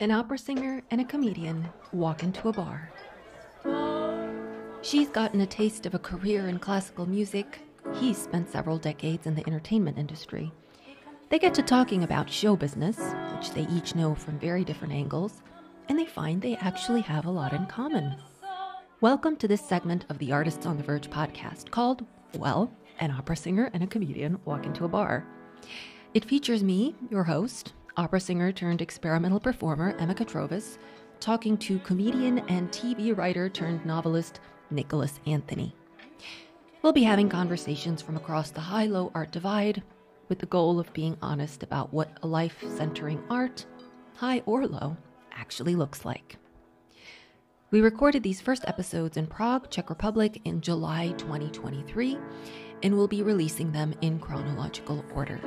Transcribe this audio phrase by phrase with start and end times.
[0.00, 2.90] An opera singer and a comedian walk into a bar.
[4.82, 7.60] She's gotten a taste of a career in classical music.
[7.94, 10.52] He's spent several decades in the entertainment industry.
[11.28, 12.98] They get to talking about show business,
[13.36, 15.42] which they each know from very different angles,
[15.88, 18.16] and they find they actually have a lot in common.
[19.00, 22.04] Welcome to this segment of the Artists on the Verge podcast called,
[22.34, 22.68] well,
[22.98, 25.24] an opera singer and a comedian walk into a bar.
[26.14, 30.78] It features me, your host, opera singer turned experimental performer Ema Katrovas,
[31.20, 35.74] talking to comedian and TV writer turned novelist Nicholas Anthony.
[36.82, 39.82] We'll be having conversations from across the high low art divide
[40.28, 43.64] with the goal of being honest about what a life centering art,
[44.16, 44.96] high or low,
[45.32, 46.36] actually looks like.
[47.70, 52.18] We recorded these first episodes in Prague, Czech Republic in July 2023,
[52.82, 55.40] and we'll be releasing them in chronological order.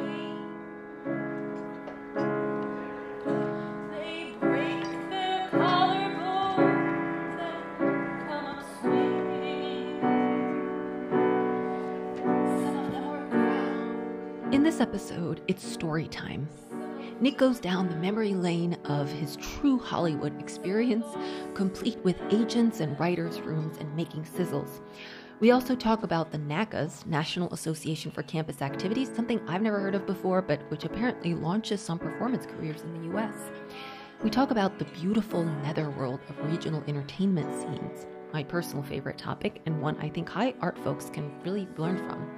[14.77, 16.47] This episode, it's story time.
[17.19, 21.07] Nick goes down the memory lane of his true Hollywood experience,
[21.55, 24.81] complete with agents and writers' rooms and making sizzles.
[25.39, 29.95] We also talk about the NACA's, National Association for Campus Activities, something I've never heard
[29.95, 33.33] of before, but which apparently launches some performance careers in the US.
[34.21, 39.81] We talk about the beautiful netherworld of regional entertainment scenes, my personal favorite topic, and
[39.81, 42.29] one I think high art folks can really learn from.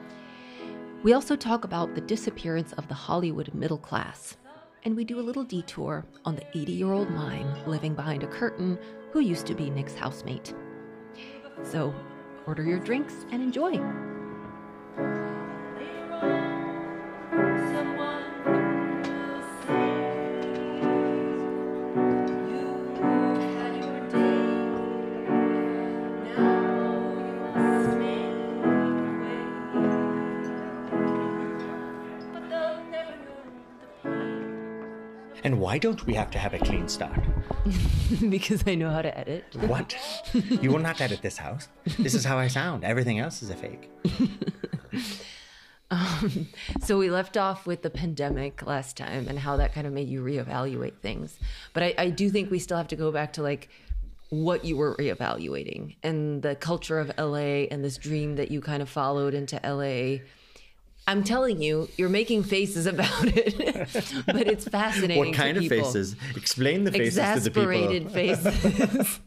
[1.02, 4.36] We also talk about the disappearance of the Hollywood middle class,
[4.84, 8.28] and we do a little detour on the 80 year old mime living behind a
[8.28, 8.78] curtain
[9.12, 10.54] who used to be Nick's housemate.
[11.64, 11.96] So,
[12.46, 13.80] order your drinks and enjoy.
[35.44, 37.24] And why don't we have to have a clean start?
[38.30, 39.56] because I know how to edit.
[39.62, 39.96] What?
[40.34, 41.68] you will not edit this house.
[41.98, 42.84] This is how I sound.
[42.84, 43.90] Everything else is a fake.
[45.92, 46.48] Um,
[46.84, 50.08] so we left off with the pandemic last time and how that kind of made
[50.08, 51.40] you reevaluate things.
[51.74, 53.70] But I, I do think we still have to go back to like
[54.30, 58.82] what you were reevaluating and the culture of LA and this dream that you kind
[58.82, 60.24] of followed into LA.
[61.10, 63.58] I'm telling you, you're making faces about it,
[64.28, 65.18] but it's fascinating.
[65.18, 65.84] What kind of people.
[65.84, 66.16] faces?
[66.36, 67.72] Explain the faces to the people.
[67.72, 69.20] Exasperated faces.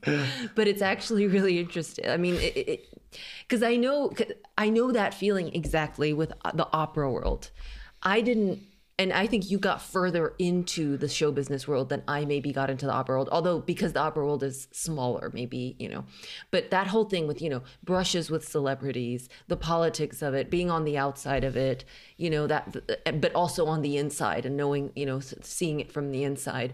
[0.54, 2.08] but it's actually really interesting.
[2.08, 2.38] I mean,
[3.48, 4.12] because I know
[4.56, 7.50] I know that feeling exactly with the opera world.
[8.04, 8.62] I didn't
[9.02, 12.70] and I think you got further into the show business world than I maybe got
[12.70, 13.28] into the opera world.
[13.32, 16.04] Although because the opera world is smaller, maybe you know,
[16.52, 20.70] but that whole thing with you know brushes with celebrities, the politics of it, being
[20.70, 21.84] on the outside of it,
[22.16, 26.12] you know that, but also on the inside and knowing you know seeing it from
[26.12, 26.72] the inside.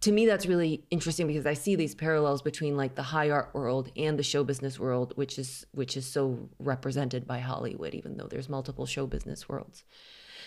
[0.00, 3.50] To me, that's really interesting because I see these parallels between like the high art
[3.52, 8.16] world and the show business world, which is which is so represented by Hollywood, even
[8.16, 9.84] though there's multiple show business worlds.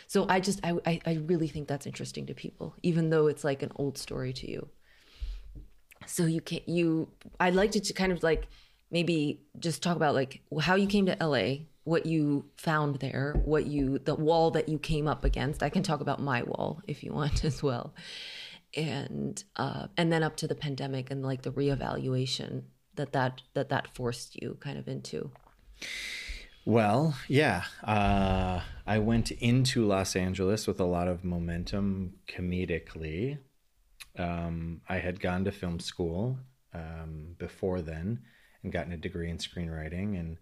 [0.09, 3.61] So I just I, I really think that's interesting to people, even though it's like
[3.61, 4.67] an old story to you.
[6.07, 7.09] So you can't you
[7.39, 8.47] I'd like to, to kind of like
[8.89, 13.67] maybe just talk about like how you came to LA, what you found there, what
[13.67, 15.61] you the wall that you came up against.
[15.61, 17.93] I can talk about my wall if you want as well.
[18.75, 22.63] And uh and then up to the pandemic and like the reevaluation
[22.95, 25.29] that that that that forced you kind of into.
[26.69, 27.63] Well, yeah.
[27.83, 33.39] Uh, I went into Los Angeles with a lot of momentum comedically.
[34.15, 36.37] Um, I had gone to film school
[36.75, 38.19] um, before then
[38.61, 40.19] and gotten a degree in screenwriting.
[40.19, 40.37] And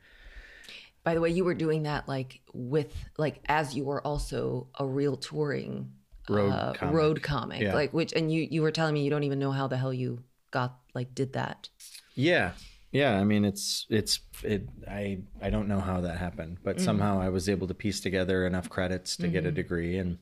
[1.05, 4.85] by the way, you were doing that like with like as you were also a
[4.85, 5.93] real touring
[6.27, 6.93] road uh, comic.
[6.93, 7.73] road comic, Yeah.
[7.73, 9.93] like which and you you were telling me you don't even know how the hell
[9.93, 11.69] you got like did that.
[12.15, 12.51] Yeah.
[12.97, 16.81] Yeah, I mean it's it's it I I don't know how that happened, but mm.
[16.81, 19.55] somehow I was able to piece together enough credits to get a mm-hmm.
[19.55, 20.17] degree and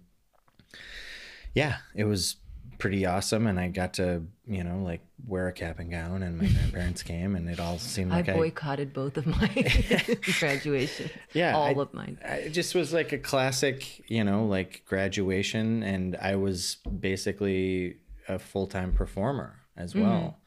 [1.53, 2.35] yeah, it was
[2.77, 6.37] pretty awesome and I got to, you know, like wear a cap and gown and
[6.37, 9.47] my grandparents came and it all seemed like I I, boycotted both of my
[10.39, 11.11] graduations.
[11.31, 12.17] yeah, all I- of mine.
[12.25, 18.37] It just was like a classic, you know, like graduation, and I was basically a
[18.37, 20.03] full time performer as mm-hmm.
[20.03, 20.39] well.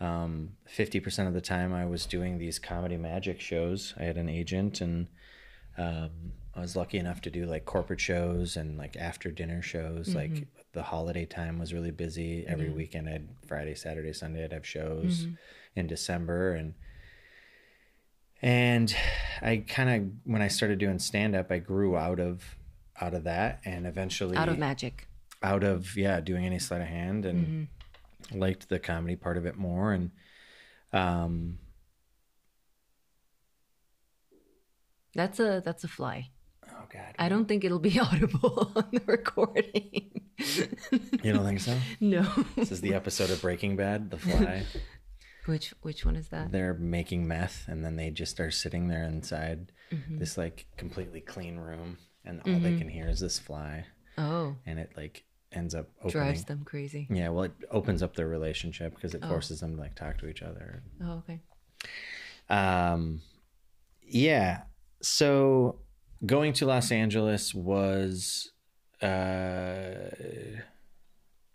[0.00, 3.94] Um, 50% of the time, I was doing these comedy magic shows.
[3.98, 5.06] I had an agent, and
[5.78, 6.10] um,
[6.54, 10.14] I was lucky enough to do like corporate shows and like after dinner shows.
[10.14, 12.44] Like the holiday time was really busy.
[12.46, 15.26] Every weekend, I'd Friday, Saturday, Sunday, I'd have shows
[15.74, 16.74] in December, and
[18.42, 18.94] and
[19.40, 22.56] I kind of when I started doing stand up, I grew out of
[23.00, 25.08] out of that, and eventually Out of magic.
[25.42, 27.68] out of yeah doing any sleight of hand and
[28.32, 30.10] liked the comedy part of it more and
[30.92, 31.58] um
[35.14, 36.30] That's a that's a fly.
[36.68, 40.10] oh god I don't think it'll be audible on the recording.
[40.38, 42.22] you don't think so no.
[42.56, 44.64] this is the episode of breaking bad the fly
[45.46, 46.50] Which which one is that?
[46.52, 50.18] they're making meth and then they just are sitting there inside Mm-hmm.
[50.18, 53.86] this like completely clean room and all they can hear is this fly
[54.18, 55.22] Oh, and it like
[55.56, 57.06] ends up opening drives them crazy.
[57.10, 60.28] yeah well it opens up their relationship because it forces them to like talk to
[60.28, 61.40] each other Oh, okay.
[62.48, 63.20] Um,
[64.02, 64.62] yeah.
[65.02, 65.80] So
[66.24, 68.52] going to Los Angeles was
[69.02, 70.10] uh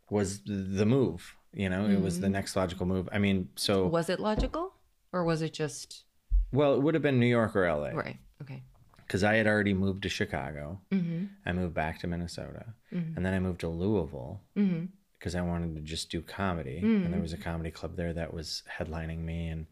[0.09, 1.36] was the move.
[1.54, 3.09] You know, it was the next logical move.
[3.12, 4.74] I mean, so Was it logical,
[5.12, 6.06] or was it just
[6.54, 8.18] well, it would have been New York or LA right?
[8.42, 8.63] Okay.
[9.12, 10.80] Because I had already moved to Chicago.
[10.90, 11.25] Mm-hmm.
[11.46, 13.18] I moved back to Minnesota, Mhm.
[13.18, 14.86] and then I moved to Louisville Mm-hmm.
[15.19, 16.80] because I wanted to just do comedy.
[16.81, 17.04] Mm.
[17.06, 19.50] And there was a comedy club there that was headlining me.
[19.50, 19.68] And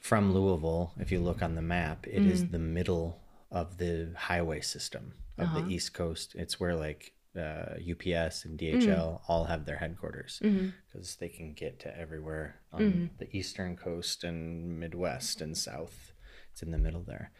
[0.00, 2.50] from Louisville, if you look on the map, it is Mm.
[2.50, 3.20] the middle
[3.52, 5.60] of the highway system of Uh-huh.
[5.60, 6.34] the East Coast.
[6.34, 10.70] It's where like uh, UPS and DHL all have their headquarters Mm-hmm.
[10.88, 16.12] because they can get to everywhere on the eastern coast and Midwest and South.
[16.50, 17.30] It's in the middle there.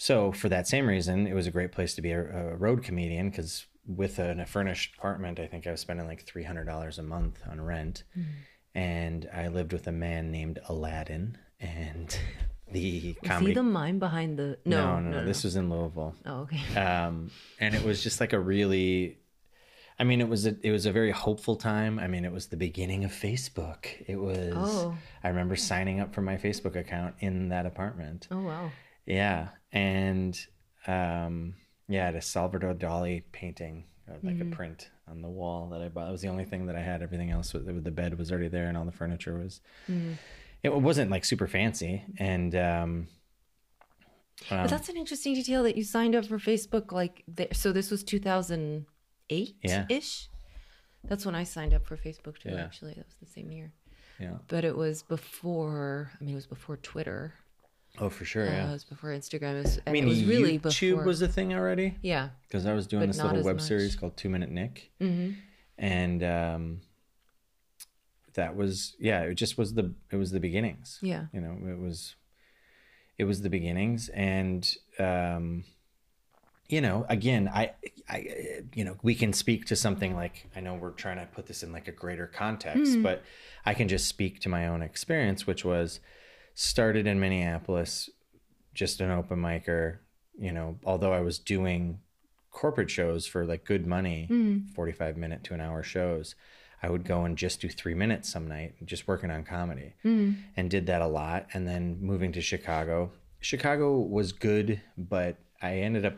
[0.00, 2.20] So for that same reason, it was a great place to be a,
[2.52, 6.22] a road comedian because with an, a furnished apartment, I think I was spending like
[6.24, 8.04] three hundred dollars a month on rent,
[8.76, 12.16] and I lived with a man named Aladdin, and
[12.70, 13.46] the Was comedy.
[13.48, 14.58] he the mime behind the?
[14.64, 16.80] no, No, no, no, This was in Louisville, Oh, okay.
[16.80, 19.18] um, and it was just like a really.
[20.00, 21.98] I mean, it was a it was a very hopeful time.
[21.98, 23.86] I mean, it was the beginning of Facebook.
[24.06, 24.52] It was.
[24.54, 24.96] Oh.
[25.24, 28.28] I remember signing up for my Facebook account in that apartment.
[28.30, 28.70] Oh wow.
[29.06, 30.38] Yeah, and
[30.86, 31.54] um,
[31.88, 34.52] yeah, I had a Salvador Dali painting, like Mm-hmm.
[34.52, 36.08] a print on the wall that I bought.
[36.08, 37.02] It was the only thing that I had.
[37.02, 39.60] Everything else, was, the bed was already there, and all the furniture was.
[39.90, 40.12] Mm-hmm.
[40.62, 43.08] It wasn't like super fancy, and um,
[44.48, 46.90] But um, that's an interesting detail that you signed up for Facebook.
[46.92, 49.86] Like, there, so this was 2008 Yeah.
[49.88, 50.28] ish.
[51.04, 52.50] That's when I signed up for Facebook too.
[52.50, 52.64] Yeah.
[52.64, 53.72] Actually, that was the same year.
[54.18, 54.38] yeah.
[54.48, 56.10] But it was before.
[56.20, 57.34] I mean, it was before Twitter.
[58.00, 58.46] Oh, for sure.
[58.46, 58.68] Uh, Yeah.
[58.68, 59.58] it was before Instagram.
[59.58, 61.04] It was, I mean, it was really YouTube before.
[61.04, 62.30] was a thing already yeah.
[62.46, 63.64] because I was doing But this little web much.
[63.64, 65.30] series called Two Minute Nick, hmm
[65.80, 66.80] and um,
[68.34, 69.22] that was yeah.
[69.22, 70.98] It just was the it was the beginnings.
[71.02, 71.26] Yeah.
[71.32, 72.14] you know it was
[73.16, 75.64] it was the beginnings and um
[76.68, 77.72] you know again i
[78.08, 81.46] i you know we can speak to something like i know we're trying to put
[81.46, 83.22] this in like a greater context but
[83.66, 85.98] i can just speak to my own experience which was
[86.60, 88.10] started in minneapolis
[88.74, 89.98] just an open micer
[90.36, 92.00] you know although i was doing
[92.50, 94.68] corporate shows for like good money mm.
[94.74, 96.34] 45 minute to an hour shows
[96.82, 99.94] i would go and just do three minutes some night just working on comedy.
[100.04, 100.34] Mm.
[100.56, 103.12] And did that a lot and then moving to chicago.
[103.38, 106.16] Chicago was good but i ended up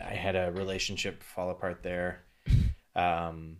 [0.00, 2.22] i had a relationship fall apart there
[2.94, 3.56] um,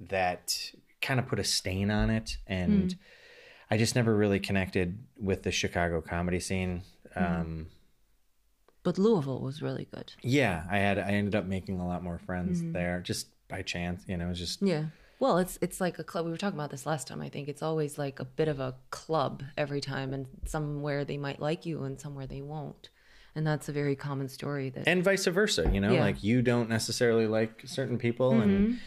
[0.00, 0.72] that
[1.02, 2.98] kind of put a stain on it and mm.
[3.70, 6.82] I just never really connected with the chicago comedy scene
[7.16, 7.66] um,
[8.82, 10.12] But Louisville was really good.
[10.22, 14.04] yeah i had i ended up making a lot more friends there just by chance
[14.06, 14.86] you know it was just Yeah.
[15.20, 16.24] Well, it's it's like a club.
[16.26, 17.22] We were talking about this last time.
[17.22, 21.16] I think it's always like a bit of a club every time, and somewhere they
[21.16, 22.90] might like you, and somewhere they won't.
[23.34, 24.70] And that's a very common story.
[24.70, 26.00] That and vice versa you know Yeah.
[26.00, 28.42] like you don't necessarily like certain people Mm-hmm.
[28.42, 28.78] and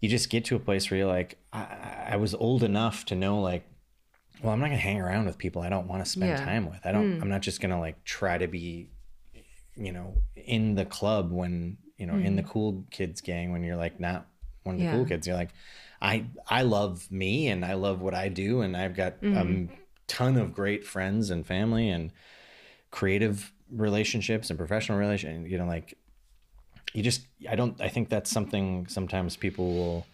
[0.00, 3.14] you just get to a place where you're like I, I was old enough to
[3.14, 3.64] know like
[4.42, 6.40] well i'm not gonna hang around with people i don't want to spend Yeah.
[6.40, 6.44] Mm.
[6.44, 8.88] time with i don't i'm not just gonna like try to be
[9.76, 13.76] you know in the club when you know in the cool kids gang when you're
[13.76, 14.26] like not
[14.64, 14.90] one of the Mm.
[14.90, 14.96] Yeah.
[14.96, 15.50] cool kids you're like
[16.02, 19.68] i i love me and i love what i do and i've got Mm.
[19.68, 22.12] a ton of great friends and family and
[22.90, 25.94] creative relationships and professional relation you know like
[26.94, 30.06] you just i don't i think that's something sometimes people will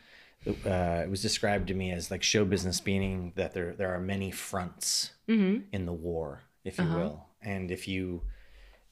[0.47, 4.01] uh, it was described to me as like show business meaning that there there are
[4.01, 5.63] many fronts mm-hmm.
[5.73, 6.99] in the war if you uh-huh.
[6.99, 7.27] will.
[7.43, 8.23] And if you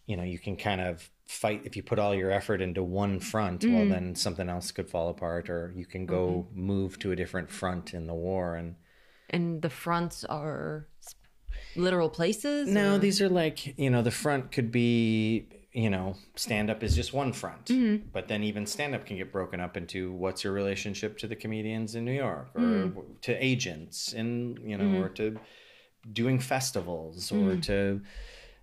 [0.06, 3.18] you know you can kind of fight if you put all your effort into one
[3.18, 3.90] front well mm-hmm.
[3.90, 6.61] then something else could fall apart or you can go mm-hmm.
[6.61, 8.75] move to a different front in the war and
[9.30, 10.88] and the fronts are
[11.76, 12.68] literal places.
[12.68, 16.83] No, or- these are like you know the front could be you know, stand up
[16.83, 17.67] is just one front.
[17.67, 18.09] Mm-hmm.
[18.12, 21.37] But then even stand up can get broken up into what's your relationship to the
[21.37, 23.00] comedians in New York or Mm-hmm.
[23.23, 25.38] to agents and, you know, or to
[26.12, 28.00] doing festivals or to,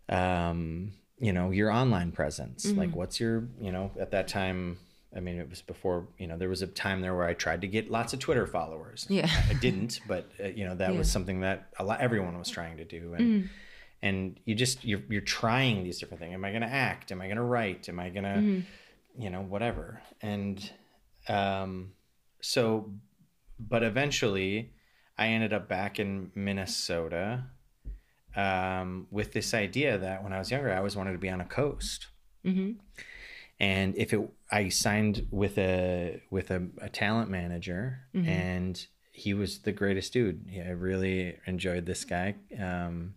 [0.08, 2.66] um, you know, your online presence.
[2.66, 4.78] Like, what's your, you know, at that time,
[5.16, 7.62] I mean, it was before, you know, there was a time there where I tried
[7.62, 9.08] to get lots of Twitter followers.
[9.10, 9.30] Yeah.
[9.50, 12.78] I didn't, but, uh, you know, that was something that a lot, everyone was trying
[12.78, 13.16] to do.
[13.16, 13.50] And,
[14.02, 16.34] and you just you're you're trying these different things.
[16.34, 17.12] Am I going to act?
[17.12, 17.90] Am I going to write?
[17.90, 18.40] Am I going to,
[19.18, 20.02] you know, whatever?
[20.22, 20.72] And
[21.28, 21.92] um,
[22.42, 22.92] so,
[23.60, 24.72] but eventually,
[25.18, 27.44] I ended up back in Minnesota
[28.36, 31.42] um, with this idea that when I was younger, I always wanted to be on
[31.42, 32.08] a coast.
[33.60, 39.60] And if it, I signed with a with a, a talent manager, and he was
[39.60, 40.46] the greatest dude.
[40.50, 42.36] Yeah, I really enjoyed this guy.
[42.58, 43.16] Um,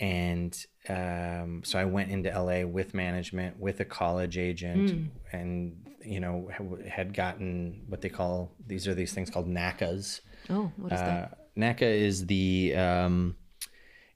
[0.00, 6.20] and um, so I went into LA with management, with a college agent, and you
[6.20, 6.50] know
[6.88, 10.20] had gotten what they call these are these things called NACAs.
[10.50, 11.32] Oh, what is that?
[11.32, 13.36] Uh, NACA is the um,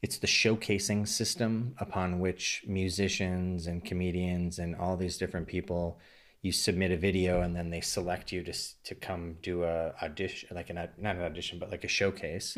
[0.02, 5.98] it's the showcasing system upon which musicians and comedians and all these different people
[6.42, 8.52] you submit a video and then they select you to
[8.84, 12.54] to come do a audition like an not an audition but like a showcase.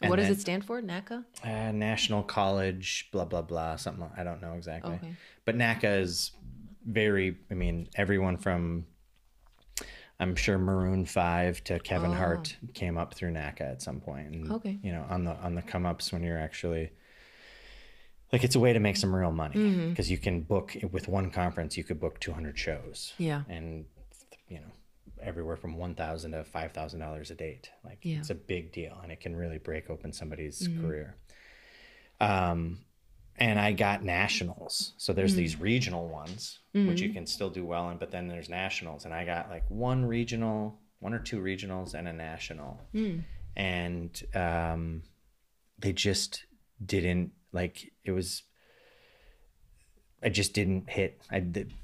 [0.00, 0.80] And What does then- it stand for?
[0.80, 1.24] NACA?
[1.44, 4.94] uh, National College, blah blah blah, something I don't know exactly.
[4.94, 5.14] Okay.
[5.44, 6.32] But NACA is
[6.86, 7.36] very.
[7.50, 8.86] I mean, everyone from
[10.18, 14.28] I'm sure Maroon Five to Kevin Hart came up through NACA at some point.
[14.34, 14.56] And, Oh.
[14.56, 14.78] Okay.
[14.82, 16.90] You know, on the on the come ups when you're actually
[18.32, 19.88] like it's a way to make some real money Mm-hmm.
[19.90, 23.42] because you can book with one conference you could book 200 shows Yeah.
[23.48, 23.86] and
[25.22, 27.70] everywhere from 1000 to $5000 a date.
[27.84, 28.18] Like Yeah.
[28.18, 31.16] it's a big deal and it can really break open somebody's career.
[32.20, 32.78] Um
[33.36, 34.92] and i got nationals.
[34.98, 38.48] So there's these regional ones which you can still do well in but then there's
[38.48, 39.04] nationals.
[39.04, 42.80] And i got like one regional one or two regionals and a national.
[43.56, 45.02] And um
[45.78, 46.44] they just
[46.84, 48.42] didn't like it was
[50.22, 51.22] I just didn't hit.
[51.30, 51.42] I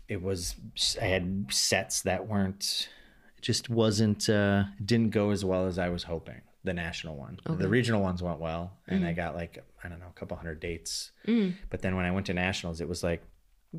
[0.08, 0.54] it was
[1.00, 2.90] I had sets that weren't
[3.46, 6.40] just wasn't uh didn't go as well as I was hoping.
[6.64, 7.34] The national one.
[7.64, 9.08] The regional ones went well and Mm.
[9.10, 9.52] I got like
[9.84, 11.12] I don't know, a couple hundred dates.
[11.70, 13.22] But then when I went to nationals it was like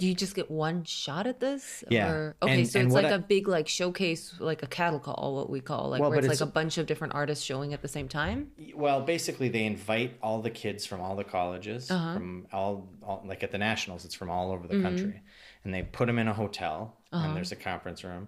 [0.01, 1.83] Do you just get one shot at this?
[1.89, 2.07] Yeah.
[2.12, 5.36] Or, okay, And- so it's like I- a big like showcase, like a cattle call,
[5.38, 7.69] what we call, like Well, where it's, it's- like a bunch of different artists showing
[7.74, 8.39] at the same time.
[8.86, 12.13] well basically they invite all the kids from all the colleges Uh-huh.
[12.15, 12.74] from all,
[13.07, 14.88] all like at the nationals it's from all over the Mm-hmm.
[14.88, 15.15] country
[15.63, 16.75] and they put them in a hotel
[17.12, 17.25] Uh-huh.
[17.25, 18.25] and there's a conference room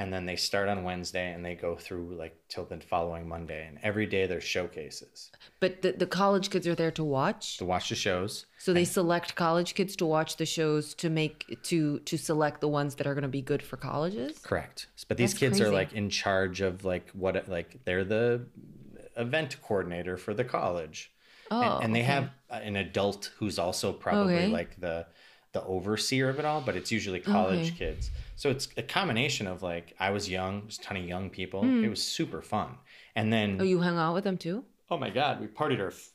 [0.00, 3.62] and then they start on wednesday and they go through like till the following monday
[3.68, 5.30] and every day there's showcases
[5.60, 7.58] But the, the college kids are there to watch.
[7.58, 11.38] to watch the shows So they select college kids to watch the shows to make
[11.70, 11.78] to
[12.10, 14.34] to select the ones that are going to be good for colleges.
[14.50, 14.78] correct
[15.08, 18.26] but these That's kids are like in charge of like what like they're the
[19.16, 21.10] event coordinator for the college
[21.52, 22.12] Oh, and, and they okay.
[22.16, 24.52] have an adult who's also probably Okay.
[24.58, 25.06] like the
[25.52, 27.78] the overseer of it all but it's usually college Okay.
[27.78, 31.26] kids so it's a combination of like i was young just a ton of young
[31.38, 32.70] people it was super fun
[33.18, 33.48] and then.
[33.60, 34.64] Oh, you hung out with them too?
[34.90, 36.10] oh my god we partied our f-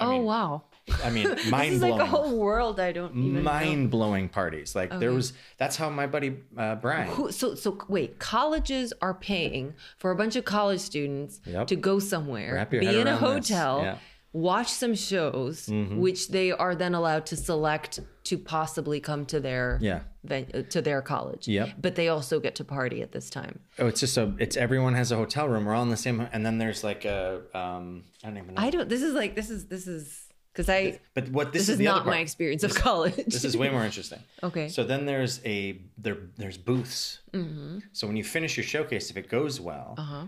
[0.00, 0.62] I oh mean, wow,
[1.04, 3.42] i mean this mind is like a whole world I don't even know.
[3.42, 6.30] mind blowing parties like there was that's how my buddy
[6.62, 9.64] uh, brian Who, so so wait, colleges are paying
[10.00, 11.66] for a bunch of college students Yep.
[11.72, 13.48] to go somewhere, Wrap your be head in a around this.
[13.50, 13.98] hotel, Yeah.
[14.34, 19.78] Watch some shows, which they are then allowed to select to possibly come to their
[19.80, 20.00] Yeah.
[20.24, 21.46] ven- uh, to their college.
[21.48, 23.60] yeah But they also get to party at this time.
[23.78, 26.20] oh it's just a it's everyone has a hotel room we're all in the same
[26.32, 28.88] and then there's like a um i don't even know I don't.
[28.88, 30.04] This is like this is this is
[30.52, 33.16] because I but what this, this, is, is, not my experience of college.
[33.36, 34.68] this is way more interesting okay.
[34.68, 37.20] So then there's a there there's booths.
[37.32, 37.78] Mm-hmm.
[37.92, 40.26] So when you finish your showcase, if it goes well, uh-huh.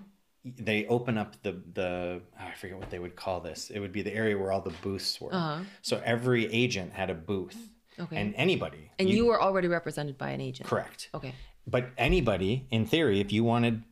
[0.59, 3.71] They open up the the oh, I forget what they would call this.
[3.71, 5.35] It would be the area where all the booths were.
[5.35, 5.65] Uh-huh.
[5.83, 7.57] So every agent had a booth,
[7.99, 8.17] Okay.
[8.17, 10.69] and anybody And you, were already represented by an agent.
[10.69, 11.09] correct.
[11.15, 11.35] Okay.
[11.67, 13.83] But anybody, in theory, if you wanted,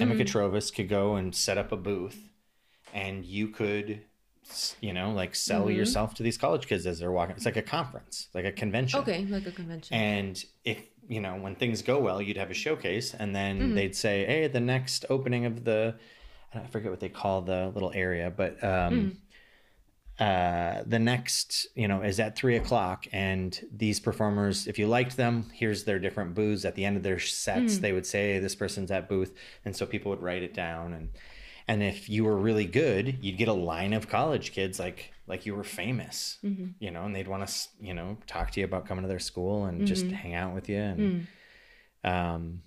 [0.00, 0.22] Ema Mm-hmm.
[0.22, 2.18] Katrovas could go and set up a booth,
[2.92, 4.00] and you could,
[4.80, 5.76] you know, like sell Mm-hmm.
[5.76, 7.36] yourself to these college kids as they're walking.
[7.36, 8.98] It's like a conference, like a convention.
[9.00, 9.94] Okay, like a convention.
[9.96, 10.78] And if
[11.14, 13.74] you know when things go well, you'd have a showcase, and then Mm-hmm.
[13.76, 15.94] they'd say, "Hey, the next opening of the
[16.54, 19.16] I forget what they call the little area, but um, Mm.
[20.18, 23.50] uh, the next you know is at three o'clock, and
[23.84, 26.64] these performers, if you liked them, here's their different booths.
[26.64, 27.80] At the end of their sets, Mm.
[27.80, 29.32] they would say, "This person's at booth,"
[29.64, 31.08] and so people would write it down and.
[31.68, 35.46] And if you were really good, you'd get a line of college kids like like
[35.46, 36.66] you were famous, Mm-hmm.
[36.84, 39.18] you know, and they'd want to you know talk to you about coming to their
[39.30, 40.14] school and just Mm-hmm.
[40.22, 40.76] hang out with you.
[40.90, 41.00] And
[42.04, 42.10] Mm.
[42.12, 42.62] um,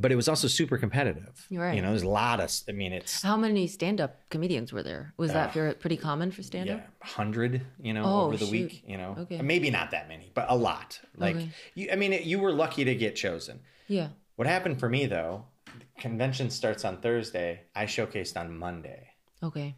[0.00, 1.34] but it was also super competitive.
[1.50, 1.74] Right.
[1.74, 2.50] You know, there's a lot of.
[2.68, 5.12] I mean, it's How many stand-up comedians were there?
[5.16, 6.78] Was that fair- pretty common for stand-up?
[6.82, 7.62] yeah, hundred.
[7.82, 8.52] You know, Oh, over the shoot.
[8.52, 8.84] week.
[8.86, 9.42] You know, Okay.
[9.42, 11.00] maybe not that many, but a lot.
[11.16, 11.48] Like Okay.
[11.74, 13.60] you, I mean, it, you were lucky to get chosen.
[13.88, 14.10] Yeah.
[14.36, 15.46] What happened for me though?
[15.66, 17.62] The convention starts on Thursday.
[17.74, 19.08] I showcased on Monday.
[19.42, 19.74] Okay.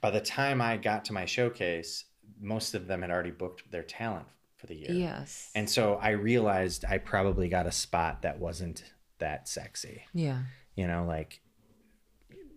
[0.00, 2.04] By the time I got to my showcase,
[2.40, 4.26] most of them had already booked their talent
[4.56, 4.90] for the year.
[4.92, 5.50] Yes.
[5.54, 8.84] And so I realized I probably got a spot that wasn't
[9.18, 10.02] that sexy.
[10.14, 10.40] yeah.
[10.76, 11.40] You know, like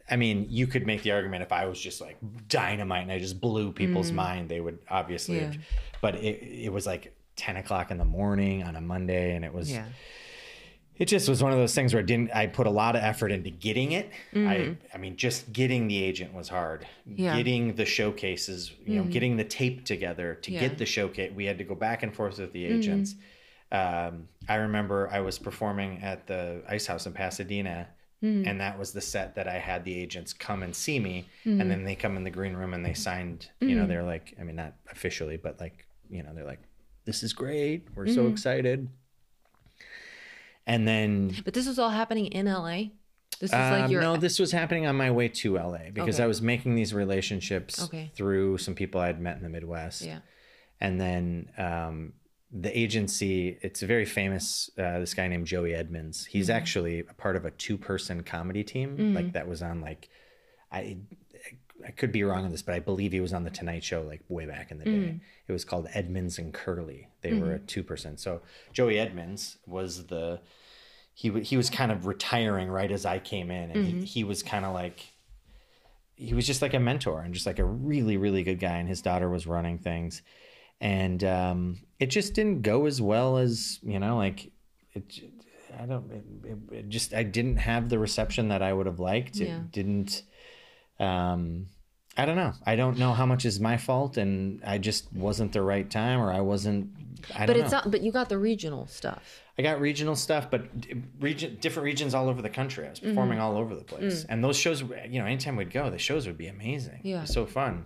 [0.09, 3.19] I mean, you could make the argument if I was just like dynamite and I
[3.19, 5.39] just blew people's mind, they would obviously Mm.
[5.39, 5.45] Yeah.
[5.51, 5.57] have,
[6.01, 9.53] but it it was like 10 o'clock in the morning on a Monday and it
[9.53, 9.85] was Yeah.
[10.97, 13.01] It just was one of those things where I didn't I put a lot of
[13.03, 14.11] effort into getting it.
[14.35, 16.85] I I mean just getting the agent was hard.
[17.09, 17.21] Mm-hmm.
[17.21, 17.29] Yeah.
[17.29, 17.37] Mm-hmm.
[17.37, 20.59] Getting the showcases, you know, getting the tape together to Yeah.
[20.59, 20.69] Mm-hmm.
[20.69, 21.31] get the showcase.
[21.35, 23.15] We had to go back and forth with the agents.
[23.71, 27.87] Um, I remember I was performing at the Ice House in Pasadena
[28.23, 28.47] Mm-hmm.
[28.47, 31.59] and that was the set that I had the agents come and see me Mm-hmm.
[31.59, 34.33] and then they come in the green room and they signed, you know, they're like
[34.39, 36.61] I mean not officially, but like, you know, they're like
[37.03, 37.87] this is great.
[37.95, 38.31] We're so Mm-hmm.
[38.31, 38.87] excited.
[40.65, 42.83] And then But this was all happening in LA.
[43.39, 46.15] This is um, like your no, this was happening on my way to LA because
[46.15, 46.23] Okay.
[46.23, 48.11] I was making these relationships Okay.
[48.15, 50.03] through some people I'd met in the Midwest.
[50.03, 50.19] yeah.
[50.79, 52.13] And then um,
[52.51, 56.25] the agency, it's a very famous, uh, this guy named Joey Edmonds.
[56.25, 56.57] He's Mm-hmm.
[56.57, 60.09] actually a part of a two person comedy team, like that was on like,
[60.71, 60.97] I,
[61.85, 64.01] I could be wrong on this, but I believe he was on the Tonight Show
[64.03, 64.91] like way back in the day.
[64.91, 65.19] Mm.
[65.47, 67.09] It was called Edmonds and Curly.
[67.21, 67.41] They Mm-hmm.
[67.41, 68.17] were a two person.
[68.17, 70.39] So Joey Edmonds was the
[71.13, 73.99] he he was kind of retiring right as I came in, and Mm-hmm.
[74.01, 75.11] he, he was kind of like
[76.15, 78.77] he was just like a mentor and just like a really really good guy.
[78.77, 80.21] And his daughter was running things,
[80.79, 84.51] and um, it just didn't go as well as you know like
[84.93, 85.19] it.
[85.79, 86.11] I don't.
[86.11, 89.39] It, it, it just I didn't have the reception that I would have liked.
[89.39, 90.21] It didn't.
[91.03, 91.67] Um,
[92.15, 92.53] I don't know.
[92.65, 96.19] I don't know how much is my fault, and I just wasn't the right time,
[96.19, 96.91] or I wasn't.
[97.33, 97.77] I But it's know.
[97.79, 99.41] not but you got the regional stuff.
[99.57, 100.61] I got regional stuff, but
[101.19, 102.85] region different regions all over the country.
[102.85, 103.45] I was performing Mm-hmm.
[103.47, 106.37] all over the place, and those shows, you know, anytime we'd go, the shows would
[106.37, 107.01] be amazing.
[107.03, 107.17] Yeah.
[107.19, 107.85] it was so fun.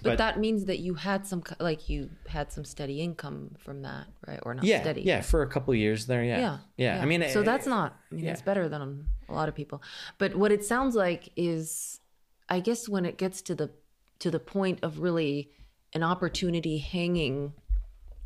[0.00, 3.82] But, But- that means that you had some like you had some steady income from
[3.82, 4.38] that, right?
[4.44, 5.02] Or not Yeah, steady.
[5.02, 6.58] yeah, for a couple of years there, yeah, Yeah.
[6.76, 7.02] yeah.
[7.02, 8.30] I mean, so it- that's not, I mean, yeah.
[8.32, 9.82] it's better than a lot of people.
[10.18, 12.00] But what it sounds like is,
[12.48, 13.70] I guess when it gets to the,
[14.20, 15.50] to the point of really
[15.94, 17.52] an opportunity hanging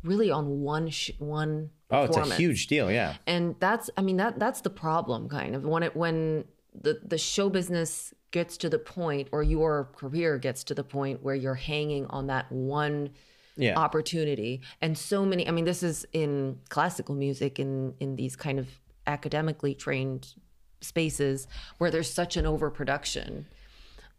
[0.03, 3.17] really on one, sh- one, Oh, it's a huge deal, yeah.
[3.27, 7.19] and that's i mean that that's the problem kind of when it when the the
[7.19, 11.53] show business gets to the point or your career gets to the point where you're
[11.53, 13.11] hanging on that one
[13.57, 13.75] Yeah.
[13.77, 18.57] opportunity and so many i mean this is in classical music in in these kind
[18.57, 18.67] of
[19.05, 20.33] academically trained
[20.81, 23.45] spaces where there's such an overproduction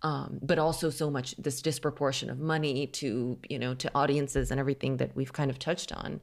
[0.05, 4.61] um, but also so much this disproportion of money to you know to audiences and
[4.61, 6.21] everything that we've kind of touched on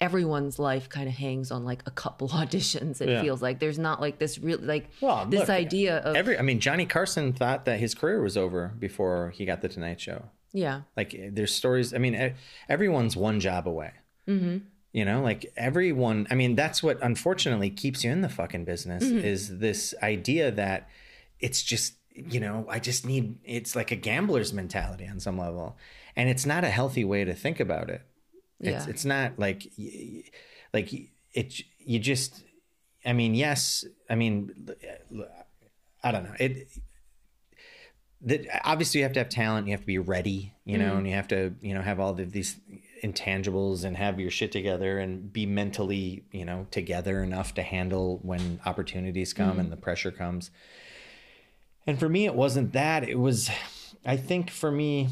[0.00, 3.20] everyone's life kind of hangs on like a couple auditions it Yeah.
[3.22, 6.42] feels like there's not like this real like Well, this look, idea of Every, I
[6.42, 10.24] mean, Johnny Carson thought that his career was over before he got the Tonight Show.
[10.52, 11.92] yeah Like, there's stories.
[11.92, 12.34] I mean,
[12.68, 13.90] everyone's one job away.
[14.28, 14.58] Mm-hmm.
[14.92, 16.26] You know, like everyone.
[16.30, 20.88] I mean, that's what unfortunately keeps you in the fucking business is this idea that
[21.40, 21.94] it's just
[22.28, 23.38] you know I just need.
[23.44, 25.76] It's like a gambler's mentality on some level,
[26.16, 28.02] and it's not a healthy way to think about it.
[28.60, 28.90] It's Yeah.
[28.90, 29.70] it's not like
[30.72, 30.92] like
[31.32, 31.60] it.
[31.78, 32.44] You just.
[33.04, 33.84] I mean, yes.
[34.10, 34.68] I mean,
[36.02, 36.68] I don't know it
[38.22, 40.98] that obviously you have to have talent you have to be ready you know mm-hmm.
[40.98, 42.56] and you have to you know have all the, these
[43.02, 48.18] intangibles and have your shit together and be mentally you know together enough to handle
[48.22, 49.70] when opportunities come and mm-hmm.
[49.70, 50.50] the pressure comes
[51.88, 53.50] and for me it wasn't that it was
[54.06, 55.08] i think for me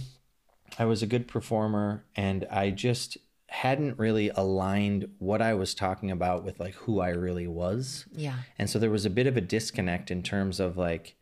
[0.79, 3.17] i was a good performer and i just
[3.49, 8.37] hadn't really aligned what i was talking about with like who i really was yeah
[8.59, 11.15] and so there was a bit of a disconnect in terms of like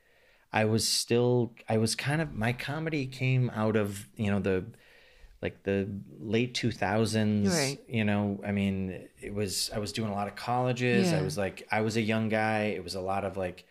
[0.56, 4.64] I was still I was kind of my comedy came out of, you know, the
[5.42, 5.88] like the
[6.20, 7.78] late 2000s, Right.
[7.88, 11.10] you know, I mean, it was I was doing a lot of colleges.
[11.10, 11.18] yeah.
[11.18, 12.66] I was like I was a young guy.
[12.66, 13.66] It was a lot of like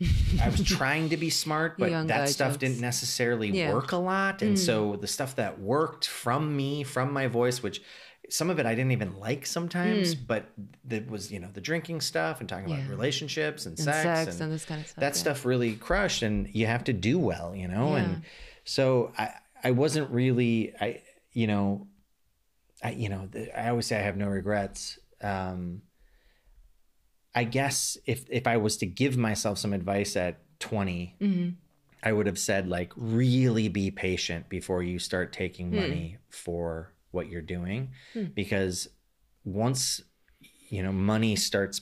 [0.42, 2.58] I was trying to be smart, but Young that stuff jokes.
[2.60, 3.70] didn't necessarily Yeah.
[3.70, 3.74] Mm.
[3.74, 4.42] work a lot.
[4.42, 7.82] And so the stuff that worked from me, from my voice, which
[8.30, 10.50] some of it I didn't even like sometimes, but
[10.84, 12.90] that was you know the drinking stuff and talking about Hmm.
[12.90, 15.20] Relationships and, And sex, sex and, and this kind of stuff, That yeah.
[15.20, 17.96] stuff really crushed, and you have to do well, you know.
[17.96, 18.02] Yeah.
[18.02, 18.22] And
[18.64, 19.30] so I
[19.64, 21.00] I wasn't really I
[21.32, 21.86] you know
[22.84, 24.98] I you know I always say I have no regrets.
[25.22, 25.82] Um,
[27.40, 31.48] I guess if if I was to give myself some advice at 20, Mm-hmm.
[32.08, 35.76] I would have said like really be patient before you start taking Hmm.
[35.82, 36.08] money
[36.44, 37.80] for what you're doing
[38.34, 38.88] because
[39.44, 40.00] once
[40.68, 41.80] you know money starts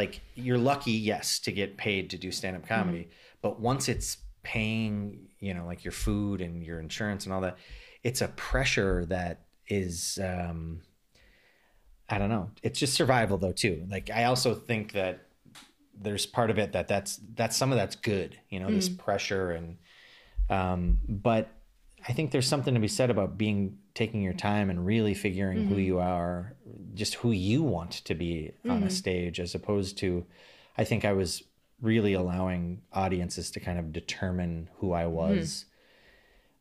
[0.00, 3.10] like you're lucky yes to get paid to do stand up comedy Mm-hmm.
[3.42, 7.56] but once it's paying you know like your food and your insurance and all that
[8.02, 9.34] it's a pressure that
[9.68, 10.80] is um
[12.08, 12.50] I don't know.
[12.62, 13.86] It's just survival though too.
[13.88, 15.20] Like I also think that
[15.98, 19.52] there's part of it that that's that's some of that's good, you know, this pressure
[19.52, 19.76] and
[20.50, 21.48] um but
[22.06, 25.64] I think there's something to be said about being taking your time and really figuring
[25.66, 26.54] who you are,
[26.94, 30.26] just who you want to be on a stage as opposed to
[30.76, 31.42] I think I was
[31.80, 35.64] really allowing audiences to kind of determine who I was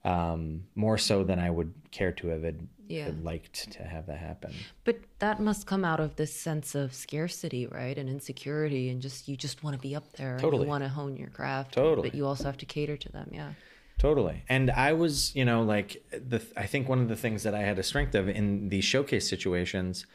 [0.05, 3.11] um more so than I would care to have had, Yeah.
[3.21, 4.53] liked to have that happen.
[4.83, 7.97] But that must come out of this sense of scarcity, right?
[7.97, 10.37] And insecurity, and just you just want to be up there.
[10.37, 10.61] Totally.
[10.61, 11.73] And you want to hone your craft.
[11.73, 12.09] Totally.
[12.09, 13.29] But you also have to cater to them.
[13.31, 13.53] Yeah.
[13.97, 14.43] Totally.
[14.49, 17.61] And I was, you know, like the I think one of the things that I
[17.61, 20.05] had a strength of in these showcase situations,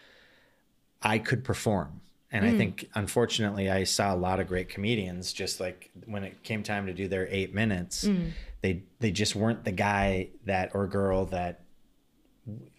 [1.02, 2.00] I could perform.
[2.30, 2.58] And I mm.
[2.58, 6.86] think unfortunately I saw a lot of great comedians just like when it came time
[6.86, 8.32] to do their 8 minutes, mm.
[8.60, 11.60] they they just weren't the guy that or girl that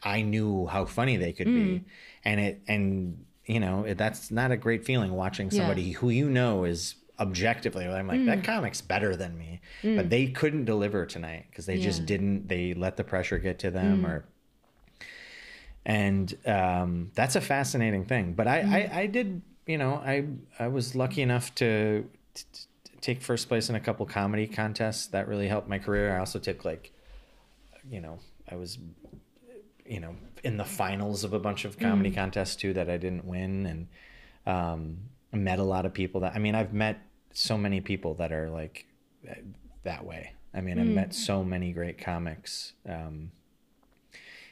[0.04, 1.52] I knew how funny they could be.
[1.52, 1.84] Mm.
[2.26, 5.60] And it and you know, it, that's not a great feeling watching Yeah.
[5.60, 8.44] somebody who you know is objectively I'm like that mm.
[8.46, 9.60] comic's better than me.
[9.82, 10.10] But mm.
[10.10, 14.06] they couldn't deliver tonight because they just didn't they let the pressure get to them
[14.06, 14.26] or
[15.86, 18.34] and um, that's a fascinating thing.
[18.34, 18.60] But I,
[18.94, 20.26] I, I did, you know, I,
[20.60, 25.08] I was lucky enough to, t- t- take first place in a couple comedy contests.
[25.08, 26.16] That really helped my career.
[26.16, 26.92] I also took like,
[27.90, 28.78] you know, I was,
[29.90, 33.26] you know, in the finals of a bunch of comedy contests too that I didn't
[33.26, 33.88] win, and
[34.46, 34.98] um,
[35.34, 37.02] met a lot of people that I mean, I've met
[37.34, 38.86] so many people that are like
[39.84, 40.34] that way.
[40.54, 42.74] I mean, I've met so many great comics.
[42.88, 43.32] Um,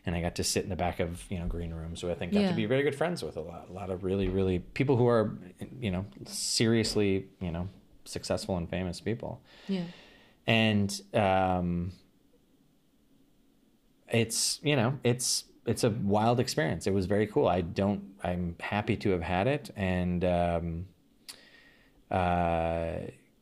[0.06, 2.16] and I got to sit in the back of you know green rooms who I
[2.16, 2.50] think got Yeah.
[2.50, 5.08] to be very good friends with a lot, a lot of really, really people who
[5.08, 5.38] are,
[5.82, 7.68] you know, seriously, you know,
[8.06, 9.84] successful and famous people, Yeah.
[10.46, 11.92] and um,
[14.10, 16.88] it's you know it's it's a wild experience.
[16.88, 17.48] It was very cool.
[17.48, 18.04] I don't.
[18.24, 20.86] I'm happy to have had it, and um,
[22.10, 22.94] uh,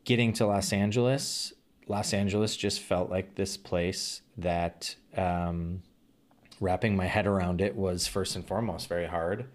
[0.04, 1.54] getting to Los Angeles,
[1.88, 4.96] Los Angeles just felt like this place that.
[5.16, 5.82] Um,
[6.62, 9.46] wrapping my head around it was first and foremost very hard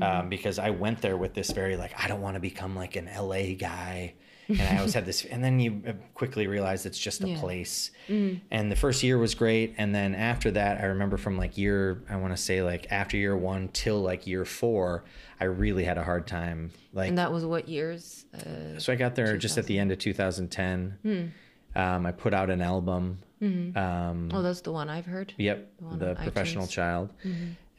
[0.00, 2.96] um, because I went there with this very like I don't want to become like
[2.96, 4.14] an LA guy,
[4.58, 7.40] and I always had this, and then you uh, quickly realize it's just a Yeah.
[7.40, 7.90] place.
[8.08, 12.02] And the first year was great, and then after that, I remember from like year
[12.10, 15.04] I want to say like after year one till like year four,
[15.40, 16.70] I really had a hard time.
[16.92, 18.26] Like And that was what years?
[18.34, 20.98] Uh, so I got there just at the end of 2010.
[21.02, 21.78] Hmm.
[21.78, 23.18] Um, I put out an album.
[23.42, 25.32] Um, oh, that's the one I've heard.
[25.36, 26.70] Yep, one the professional iTunes.
[26.70, 27.12] child,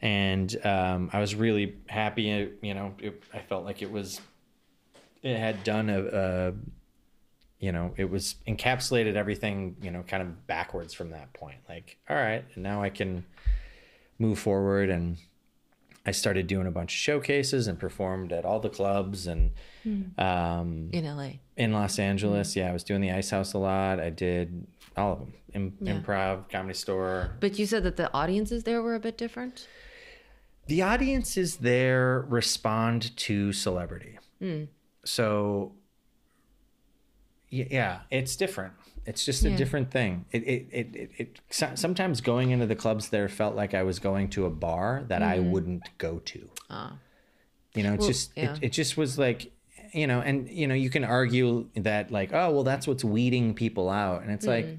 [0.02, 2.50] and um, I was really happy.
[2.60, 4.20] You know, it, I felt like it was,
[5.24, 6.52] it had done a, a,
[7.58, 9.76] you know, it was encapsulated everything.
[9.82, 11.58] You know, kind of backwards from that point.
[11.68, 13.24] Like, all right, and now I can
[14.18, 15.16] move forward, and
[16.06, 19.50] I started doing a bunch of showcases and performed at all the clubs and.
[20.18, 21.32] Um, In LA.
[21.58, 22.56] in Los Angeles.
[22.56, 24.00] Yeah, I was doing the Ice House a lot.
[24.00, 25.32] I did all of them.
[25.52, 26.00] Im- Yeah.
[26.00, 27.32] Improv, comedy store.
[27.40, 29.68] But you said that the audiences there were a bit different.
[30.68, 34.18] The audiences there respond to celebrity.
[35.04, 35.72] So
[37.50, 38.72] yeah, it's different.
[39.06, 39.56] It's just a Yeah.
[39.56, 40.24] different thing.
[40.32, 43.82] It, it, it, it, it so- sometimes going into the clubs there felt like I
[43.82, 45.50] was going to a bar that I mm-hmm.
[45.50, 46.50] wouldn't go to.
[46.70, 46.98] Ah.
[47.74, 48.54] You know, it's Well, just yeah.
[48.54, 49.52] it, it just was like
[49.92, 53.54] you know, and you know, you can argue that like, oh well that's what's weeding
[53.54, 54.22] people out.
[54.22, 54.78] And it's like mm.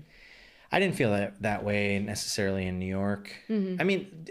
[0.71, 3.31] I didn't feel that that way necessarily in New York.
[3.49, 3.79] Mm-hmm.
[3.79, 4.27] I mean,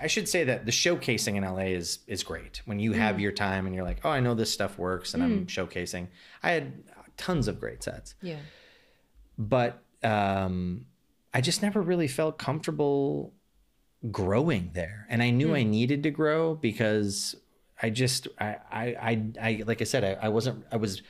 [0.00, 2.62] I should say that the showcasing in LA is is great.
[2.64, 3.20] When you have mm.
[3.20, 5.46] your time and you're like, oh, I know this stuff works, and I'm mm.
[5.46, 6.08] showcasing.
[6.42, 6.72] I had
[7.16, 8.38] tons of great sets Yeah.
[9.36, 10.86] but um,
[11.34, 13.32] I just never really felt comfortable
[14.10, 15.68] growing there, and I knew I mm.
[15.68, 17.36] needed to grow because
[17.82, 21.02] I just I I I, I like I said I, I wasn't I was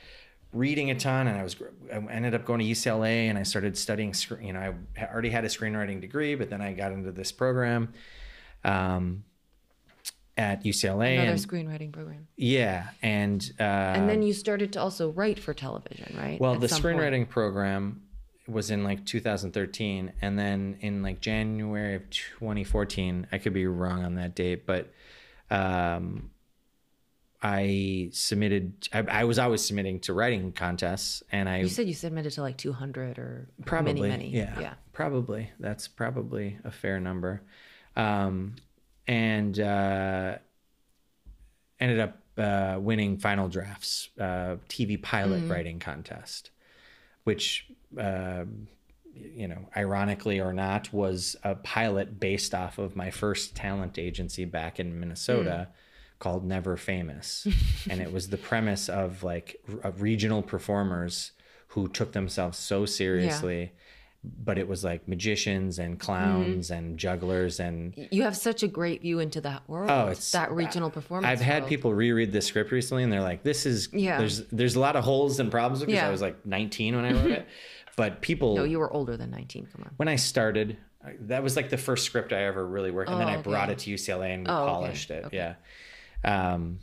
[0.53, 1.55] reading a ton and I was
[1.91, 4.59] I ended up going to UCLA and I started studying you know
[4.97, 7.93] I already had a screenwriting degree but then I got into this program
[8.63, 9.23] um,
[10.37, 11.13] at UCLA.
[11.15, 12.27] Another and, screenwriting program.
[12.35, 16.39] yeah, and uh, And then you started to also write for television, right?
[16.39, 16.97] well, At the some point.
[16.97, 18.01] screenwriting program
[18.47, 24.03] was in like 2013, and then in like January of 2014, I could be wrong
[24.03, 24.91] on that date, but
[25.49, 26.31] um,
[27.45, 28.87] I submitted.
[28.93, 32.41] I, I was always submitting to writing contests, and I You said you submitted to
[32.41, 34.29] like 200 or probably many, many.
[34.29, 34.73] yeah, Yeah.
[34.93, 37.41] probably that's probably a fair number
[37.95, 38.55] um
[39.07, 40.37] and uh
[41.79, 45.51] ended up uh winning final drafts uh tv pilot Mm-hmm.
[45.51, 46.49] writing contest
[47.23, 47.67] which
[47.99, 48.45] uh
[49.13, 54.45] you know ironically or not was a pilot based off of my first talent agency
[54.45, 55.75] back in minnesota Mm.
[56.23, 57.45] Called never famous
[57.89, 59.47] and it was the premise of like
[59.83, 61.31] r- regional performers
[61.73, 63.71] who took themselves so seriously
[64.45, 66.73] but it was like magicians and clowns Mm-hmm.
[66.77, 69.89] and jugglers and You have such a great view into that world.
[69.91, 71.29] Oh, it's- that regional performance.
[71.29, 71.69] I've had world.
[71.69, 74.17] people reread this script recently and they're like this is Yeah.
[74.19, 76.07] there's there's a lot of holes and problems because Yeah.
[76.07, 77.45] I was like 19 when I wrote it
[77.97, 79.67] but people No, you were older than 19.
[79.73, 79.91] Come on.
[79.97, 80.77] when I started
[81.31, 83.69] that was like the first script I ever really worked and then Oh, I brought
[83.69, 84.71] it to UCLA and we Oh, okay.
[84.71, 85.55] polished it yeah
[86.23, 86.79] um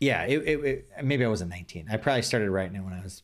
[0.00, 3.02] yeah it, it, it maybe I wasn't 19 I probably started writing it when I
[3.02, 3.22] was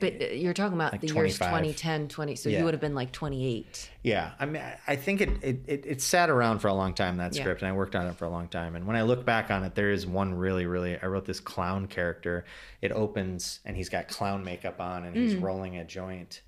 [0.00, 2.36] But uh, you're talking about the years 2010, 20.
[2.36, 2.58] So Yeah.
[2.58, 3.90] you would have been like 28.
[4.02, 7.16] Yeah, I mean, I- think it, it it it sat around for a long time
[7.18, 7.42] that Yeah.
[7.42, 8.74] script, and I worked on it for a long time.
[8.76, 10.98] And when I look back on it, there is one really, really.
[11.00, 12.44] I wrote this clown character.
[12.82, 15.20] It opens, and he's got clown makeup on, and Mm.
[15.22, 16.42] he's rolling a joint,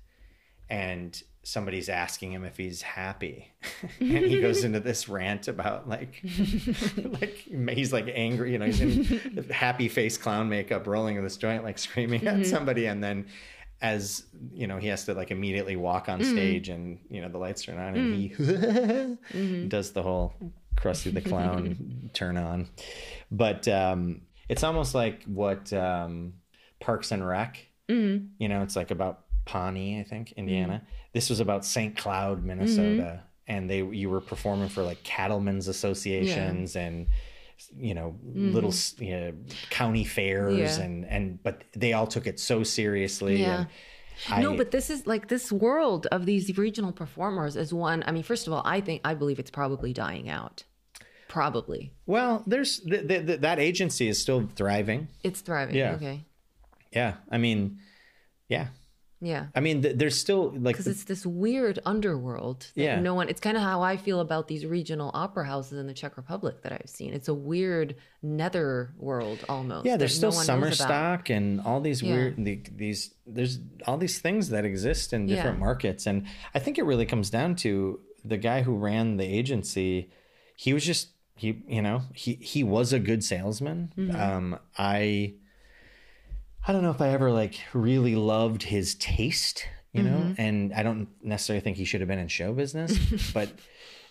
[0.69, 3.47] and somebody's asking him if he's happy,
[4.01, 6.21] and he goes into this rant about like,
[6.97, 7.35] like
[7.69, 11.77] he's like angry, you know, he's in happy face clown makeup, rolling this joint, like
[11.77, 12.41] screaming Mm-hmm.
[12.41, 13.27] at somebody, and then
[13.79, 16.13] as you know he has to like immediately walk Mm.
[16.13, 19.67] on stage and you know the lights turn on and he Mm-hmm.
[19.67, 20.33] does the whole
[20.75, 22.69] Krusty the clown turn on
[23.31, 26.33] but um it's almost like what um
[26.79, 28.25] parks and rec Mm-hmm.
[28.39, 30.77] you know it's like about pawnee i think indiana
[31.13, 32.47] this was about st cloud Mm-hmm.
[32.47, 37.07] minnesota and they you were performing for like cattlemen's associations and
[37.75, 38.09] you know
[38.53, 39.33] little you know,
[39.69, 40.79] county fairs Mm-hmm.
[40.79, 40.85] Yeah.
[40.85, 43.57] and and but they all took it so seriously Yeah.
[43.59, 43.67] and
[44.29, 48.03] I, no, but this is like this world of these regional performers is one.
[48.07, 50.63] I mean, first of all, I think I believe it's probably dying out.
[51.27, 55.75] Probably, well there's th- th- th- that agency is still thriving it's thriving.
[55.75, 55.93] Yeah.
[55.95, 56.25] Okay.
[56.91, 57.77] yeah i mean
[58.49, 58.67] yeah
[59.19, 59.47] Yeah.
[59.55, 62.99] i mean th- there's still like Because it's this weird underworld that Yeah.
[62.99, 63.29] no one.
[63.29, 66.61] It's kind of how I feel about these regional opera houses in the Czech Republic
[66.63, 67.13] that I've seen.
[67.13, 69.85] It's a weird nether world almost.
[69.85, 72.13] yeah there's still no summer stock and all these Yeah.
[72.13, 75.65] weird the, these there's all these things that exist in different Yeah.
[75.65, 80.09] markets and i think it really comes down to the guy who ran the agency
[80.55, 84.15] he was just he you know he he was a good salesman Mm-hmm.
[84.19, 85.33] um i
[86.67, 90.41] i don't know if i ever like really loved his taste you know Mm-hmm.
[90.41, 92.97] and i don't necessarily think he should have been in show business
[93.33, 93.49] but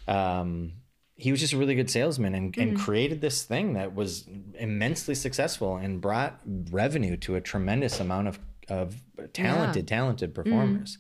[0.09, 0.73] um
[1.19, 2.61] he was just a really good salesman and, Mm-hmm.
[2.61, 6.41] and created this thing that was immensely successful and brought
[6.71, 8.39] revenue to a tremendous amount of,
[8.69, 8.97] of
[9.33, 10.43] talented, talented Mm-hmm.
[10.43, 10.99] performers.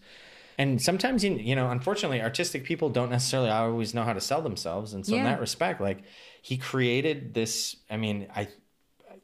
[0.57, 4.40] And sometimes, you, you know, unfortunately, artistic people don't necessarily always know how to sell
[4.40, 4.95] themselves.
[4.95, 5.99] And so, in that respect, like
[6.40, 7.77] he created this.
[7.90, 8.49] I mean, I,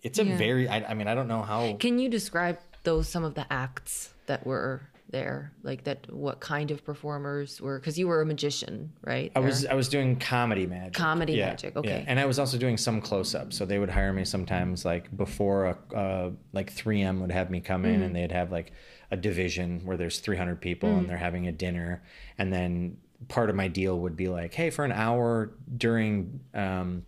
[0.02, 0.36] it's a Yeah.
[0.36, 0.68] very.
[0.68, 1.74] I, I mean, I don't know how.
[1.74, 5.52] Can you describe those some of the acts that were there?
[5.62, 7.78] Like that, what kind of performers were?
[7.78, 9.30] Because you were a magician, right?
[9.36, 10.94] I was I was doing comedy magic.
[10.94, 12.04] Comedy magic, okay.
[12.08, 13.56] And I was also doing some close ups.
[13.56, 17.60] So they would hire me sometimes like before a uh, like 3M would have me
[17.60, 18.02] come in Mm-hmm.
[18.04, 18.72] and they'd have like
[19.10, 20.98] a division where there's 300 people Mm.
[21.00, 22.02] and they're having a dinner
[22.38, 22.96] and then
[23.28, 27.04] part of my deal would be like, hey, for an hour during um,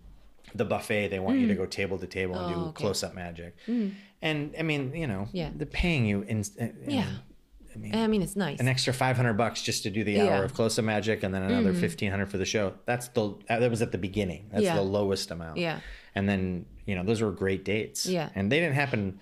[0.55, 2.65] the buffet, they want you to go table to table and do Mm.
[2.65, 2.83] Oh, okay.
[2.83, 3.57] close up magic.
[4.23, 5.51] And I mean, you know, Yeah.
[5.55, 6.45] they're paying you in,
[6.87, 7.07] Yeah.
[7.75, 8.61] I mean, I mean, it's nice.
[8.61, 10.25] an extra 500 bucks just to do the Yeah.
[10.37, 13.59] hour of close up magic and then another 1500 for the show that's the uh,
[13.59, 14.77] that was at the beginning that's Yeah.
[14.77, 15.81] the lowest amount Yeah.
[16.15, 18.29] and then you know those were great dates Yeah.
[18.37, 19.19] and they didn't happen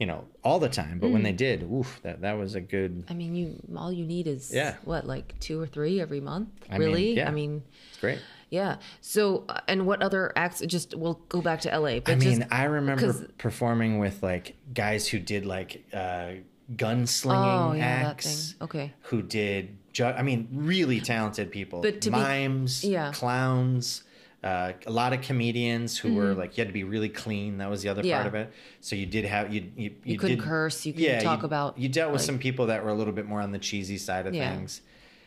[0.00, 1.12] you know all the time but Mm.
[1.12, 4.26] when they did oof that that was a good I mean, you all you need
[4.26, 4.76] is Yeah.
[4.86, 6.48] what, like two or three every month?
[6.70, 7.16] I mean, really?
[7.16, 7.28] yeah.
[7.28, 8.20] I mean, it's great
[8.52, 8.76] yeah.
[9.00, 10.60] So, uh, and what other acts?
[10.60, 11.98] Just we'll go back to LA.
[12.00, 16.32] But i mean just, i remember performing with like guys who did like uh
[16.76, 18.54] gunslinging oh yeah, acts.
[18.60, 18.92] Okay.
[19.02, 23.10] who did ju- i mean really talented people But to be- mimes yeah.
[23.12, 24.04] clowns
[24.42, 27.68] uh, a lot of comedians who were like you had to be really clean that
[27.70, 28.08] was the other Mm-hmm.
[28.08, 28.16] Yeah.
[28.22, 31.22] part of it so you did have you you, you, couldn't did, curse, you couldn't
[31.22, 33.40] talk you, about, you dealt with like- some people that were a little bit more
[33.42, 34.50] on the cheesy side of Yeah.
[34.54, 34.80] things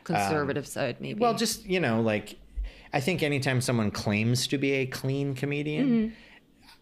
[0.03, 1.19] Conservative side, maybe.
[1.19, 2.37] well just you know like
[2.95, 6.13] I think anytime someone claims to be a clean comedian, Mm-hmm.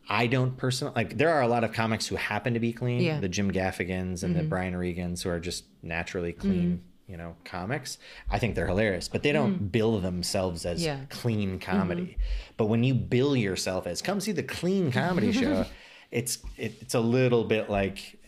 [0.09, 1.17] I don't personally like.
[1.17, 3.13] There are a lot of comics who happen to be clean, Yeah.
[3.13, 3.21] Mm-hmm.
[3.21, 6.83] the Jim Gaffigans and the Brian Regans, who are just naturally clean.
[7.07, 7.97] You know, comics.
[8.29, 10.83] I think they're hilarious, but they don't bill themselves as.
[10.83, 10.99] Yeah.
[11.09, 12.17] clean comedy.
[12.57, 15.65] But when you bill yourself as "come see the clean comedy show,"
[16.11, 18.19] it's it, it's a little bit like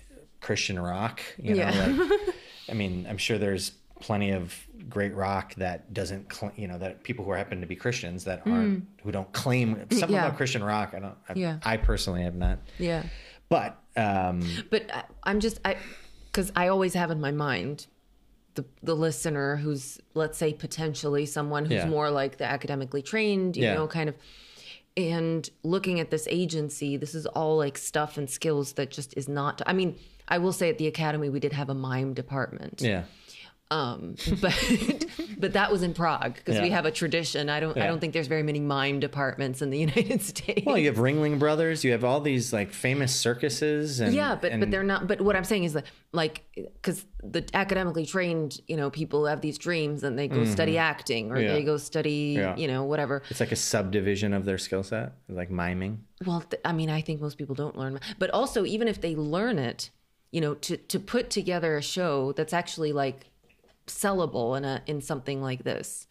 [0.41, 1.21] Christian rock.
[1.37, 1.87] You know, Yeah.
[1.87, 2.35] like
[2.69, 4.53] I mean, I'm sure there's plenty of
[4.89, 8.41] great rock that doesn't, cl- you know, that people who happen to be Christians that
[8.45, 10.25] aren't, who don't claim something Yeah.
[10.25, 10.93] about Christian rock.
[10.95, 11.59] I don't, I, Yeah.
[11.63, 13.03] I personally have not, Yeah.
[13.49, 15.77] but, um, But I, I'm just I
[16.25, 17.87] because I always have in my mind
[18.55, 21.87] the the listener who's let's say potentially someone who's Yeah.
[21.87, 23.75] more like the academically trained, you Yeah.
[23.75, 24.15] know, kind of.
[24.97, 29.27] And looking at this agency, this is all like stuff and skills that just is
[29.27, 29.61] not.
[29.65, 29.95] I mean,
[30.27, 32.81] I will say at the academy we did have a mime department.
[32.81, 33.03] yeah,
[33.75, 35.05] Um, but
[35.37, 37.49] but that was in Prague because we have a tradition.
[37.49, 40.65] I don't I don't think there's very many mime departments in the United States.
[40.65, 44.51] well, you have Ringling Brothers, you have all these like famous circuses and yeah, but
[44.51, 45.07] and, but they're not.
[45.07, 49.41] But what I'm saying is that like because the academically trained, you know, people have
[49.41, 51.43] these dreams and they go study acting or Mm-hmm.
[51.47, 51.53] Yeah.
[51.53, 52.55] they go study, Yeah.
[52.55, 53.23] you know, whatever.
[53.29, 56.03] it's like a subdivision of their skill set, like miming.
[56.25, 59.15] Well, th- I mean, I think most people don't learn, but also even if they
[59.15, 59.89] learn it,
[60.31, 63.17] you know, to to put together a show that's actually like
[63.87, 66.07] sellable in a in something like this.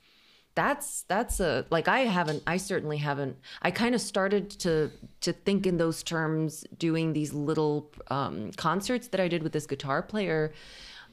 [0.54, 4.90] That's that's a like I haven't I certainly haven't I kind of started to
[5.22, 9.66] to think in those terms doing these little um, concerts that I did with this
[9.66, 10.52] guitar player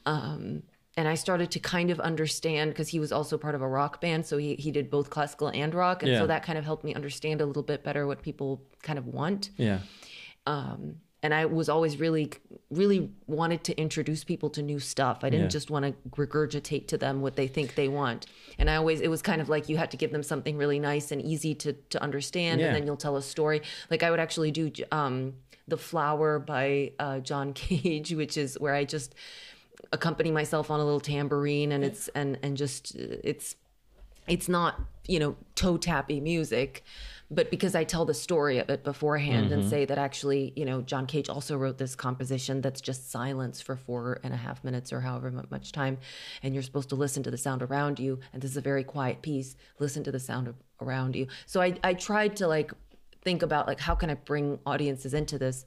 [0.06, 0.62] um,
[0.96, 4.00] and I started to kind of understand because he was also part of a rock
[4.00, 6.18] band, so he he did both classical and rock, and Yeah.
[6.20, 9.06] so that kind of helped me understand a little bit better what people kind of
[9.06, 9.50] want.
[9.56, 9.80] Yeah.
[11.24, 12.32] And I was always really,
[12.70, 15.20] really wanted to introduce people to new stuff.
[15.22, 15.48] I didn't Yeah.
[15.50, 18.26] just want to regurgitate to them what they think they want.
[18.58, 20.80] And I always, it was kind of like you had to give them something really
[20.80, 22.66] nice and easy to to understand, Yeah.
[22.68, 23.62] and then you'll tell a story.
[23.90, 25.34] Like I would actually do um,
[25.68, 29.14] "The Flower" by uh, John Cage, which is where I just
[29.92, 33.54] accompany myself on a little tambourine, and it's and and just uh, it's
[34.26, 36.82] it's not you know toe tappy music
[37.32, 39.70] but because i tell the story of it beforehand and mm-hmm.
[39.70, 43.76] say that actually you know john cage also wrote this composition that's just silence for
[43.76, 45.98] four and a half minutes or however much time
[46.42, 48.84] and you're supposed to listen to the sound around you and this is a very
[48.84, 51.26] quiet piece listen to the sound around you.
[51.46, 52.72] So i i tried to like
[53.22, 55.64] think about like how can i bring audiences into this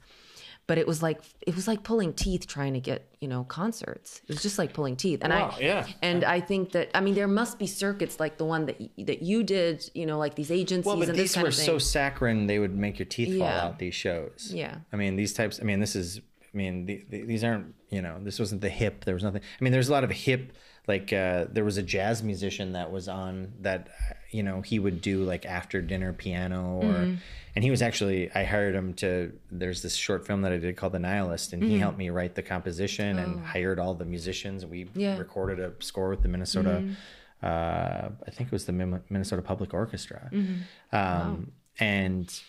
[0.68, 4.20] but it was like it was like pulling teeth trying to get you know concerts
[4.24, 5.86] it was just like pulling teeth and Wow, i yeah.
[6.02, 8.90] and I think that I mean there must be circuits like the one that y-
[9.04, 12.46] that you did, you know, like these agencies Well, but and these were so saccharine
[12.46, 13.78] they would make your teeth fall out.
[13.78, 14.50] These shows.
[14.52, 14.76] Yeah.
[14.92, 15.58] I mean, these types.
[15.60, 16.20] I mean, this is.
[16.52, 17.74] I mean, the, the, these aren't.
[17.90, 19.04] You know, this wasn't the hip.
[19.04, 19.42] There was nothing.
[19.60, 20.52] I mean, there's a lot of hip.
[20.88, 23.88] Like uh, there was a jazz musician that was on that.
[24.30, 27.14] You know, he would do like after dinner piano, or Mm-hmm.
[27.56, 28.30] and he was actually.
[28.32, 29.32] I hired him to.
[29.50, 32.34] There's this short film that I did called The Nihilist, and he helped me write
[32.34, 34.64] the composition and hired all the musicians.
[34.66, 34.98] We Mm-hmm.
[34.98, 35.00] Oh.
[35.02, 35.10] Yeah.
[35.12, 35.20] Mm-hmm.
[35.20, 36.84] recorded a score with the Minnesota.
[37.42, 40.96] Uh, I think it was the Minnesota Public Orchestra, Mm-hmm.
[40.96, 42.40] um, and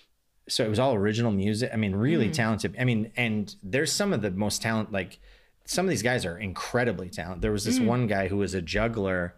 [0.48, 1.72] so it was all original music.
[1.74, 2.76] I mean, really talented.
[2.80, 4.92] I mean, and there's some of the most talent.
[4.94, 5.20] Like
[5.68, 7.42] some of these guys are incredibly talented.
[7.44, 7.86] There was this Hmm.
[7.86, 9.36] one guy who was a juggler.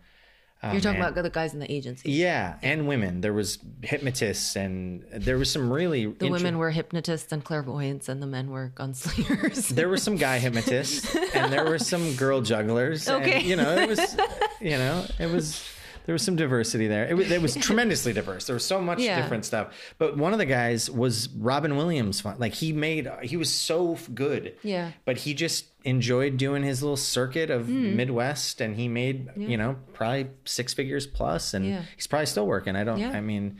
[0.61, 2.11] You're talking about the guys in the agency.
[2.11, 3.21] Yeah, and women.
[3.21, 8.21] There was hypnotists, and there was some really The women were hypnotists and clairvoyants, and
[8.21, 9.69] the men were gunslingers.
[9.69, 13.07] there were some guy hypnotists and there were some girl jugglers.
[13.19, 13.35] Okay.
[13.39, 14.17] And, you know, it was,
[14.59, 15.63] you know, it was,
[16.09, 17.07] there was some diversity there.
[17.07, 18.47] It was, it was tremendously diverse.
[18.47, 19.21] There was so much Yeah.
[19.21, 19.75] different stuff.
[19.99, 22.25] But one of the guys was Robin Williams.
[22.25, 24.55] Like he made, he was so good.
[24.63, 24.93] Yeah.
[25.05, 27.95] But he just enjoyed doing his little circuit of Hmm.
[27.95, 31.83] Midwest and he made, you know, probably six figures plus and Yeah.
[31.95, 32.75] he's probably still working.
[32.75, 33.11] I don't, Yeah.
[33.11, 33.57] I mean,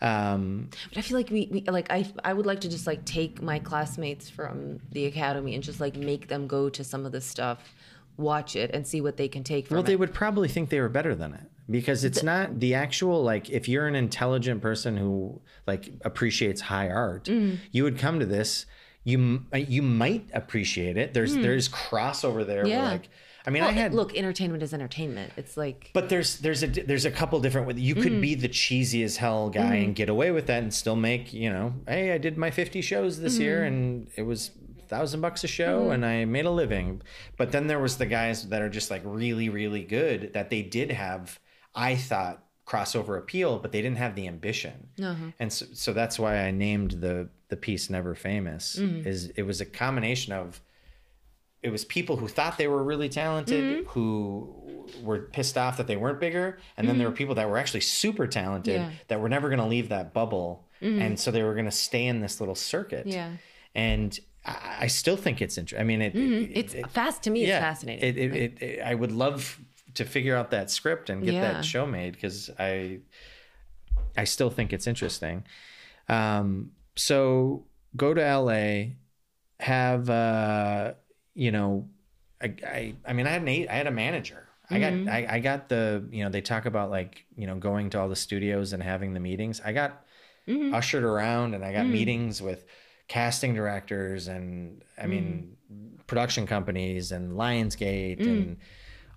[0.00, 3.04] um, But I feel like we, we like I I would like to just like
[3.04, 7.10] take my classmates from the academy and just like make them go to some of
[7.10, 7.74] this stuff,
[8.16, 9.88] watch it, and see what they can take from Well, it.
[9.88, 13.50] they would probably think they were better than it because it's not the actual like
[13.50, 17.58] if you're an intelligent person who like appreciates high art, Mm.
[17.70, 18.66] you would come to this.
[19.04, 21.14] You you might appreciate it.
[21.14, 22.64] There's there's crossover there.
[22.64, 22.68] Mm.
[22.70, 22.82] Yeah.
[22.84, 23.08] like
[23.46, 25.32] I mean, Well, I had look, entertainment is entertainment.
[25.38, 27.78] It's like but there's there's a there's a couple different ways.
[27.78, 28.20] You could Mm-hmm.
[28.20, 31.48] be the cheesy as hell guy and get away with that and still make you
[31.50, 33.66] know, hey, I did my 50 shows this year Mm-hmm.
[33.66, 34.50] and it was
[34.88, 37.00] thousand bucks a show and I made a living.
[37.38, 40.62] But then there was the guys that are just like really really good that they
[40.62, 41.38] did have.
[41.78, 44.88] I thought crossover appeal, but they didn't have the ambition.
[45.02, 45.26] Uh-huh.
[45.38, 49.06] And so, so that's why I named the the piece "Never Famous." Mm-hmm.
[49.08, 50.60] Is it was a combination of
[51.62, 53.88] it was people who thought they were really talented Mm-hmm.
[53.90, 57.58] who were pissed off that they weren't bigger and then there were people that were
[57.58, 58.90] actually super talented Mm-hmm.
[58.90, 58.96] Yeah.
[59.08, 62.06] that were never going to leave that bubble and so they were going to stay
[62.06, 63.32] in this little circuit Yeah.
[63.74, 67.44] and i, I still think it's interesting i mean it, it- It's fast to me.
[67.44, 68.08] It's fascinating.
[68.08, 69.58] it, it, it, it- I would love
[69.98, 71.52] to figure out that script and get Yeah.
[71.52, 73.00] that show made because I,
[74.16, 75.44] I still think it's interesting.
[76.08, 77.64] Um, so
[77.96, 78.94] go to LA,
[79.60, 80.94] have uh,
[81.34, 81.88] you know,
[82.40, 84.44] I, I I mean I had an eight, I had a manager.
[84.70, 85.08] I got Mm-hmm.
[85.08, 88.08] I, I got the you know they talk about like you know going to all
[88.08, 89.60] the studios and having the meetings.
[89.64, 90.04] I got
[90.46, 90.74] Mm-hmm.
[90.74, 92.64] ushered around and I got meetings with
[93.06, 96.06] casting directors and I mean Mm.
[96.06, 98.26] production companies and Lionsgate Mm.
[98.26, 98.56] and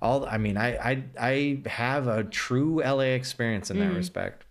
[0.01, 3.79] all I mean I I I have a true LA experience in Mm.
[3.81, 4.43] that respect.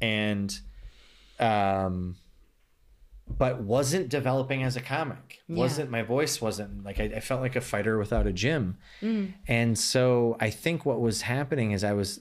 [0.00, 0.58] And
[1.40, 2.16] um
[3.26, 5.40] but wasn't developing as a comic.
[5.48, 8.76] Wasn't my voice wasn't like I, I felt like a fighter without a gym.
[9.48, 12.20] And so I think what was happening is I was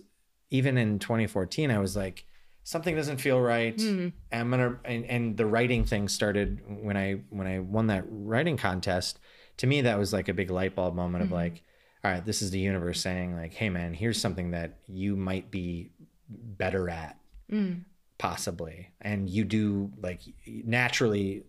[0.50, 2.26] even in 2014, I was like,
[2.64, 3.80] something doesn't feel right.
[4.32, 8.56] I'm gonna and, and the writing thing started when I when I won that writing
[8.58, 9.20] contest.
[9.58, 11.62] To me, that was like a big light bulb moment of like,
[12.04, 15.50] all right, this is the universe saying like, hey man, here's something that you might
[15.52, 15.90] be
[16.30, 17.18] better at
[17.52, 17.82] mm.
[18.18, 18.90] possibly.
[19.02, 21.44] And you do like naturally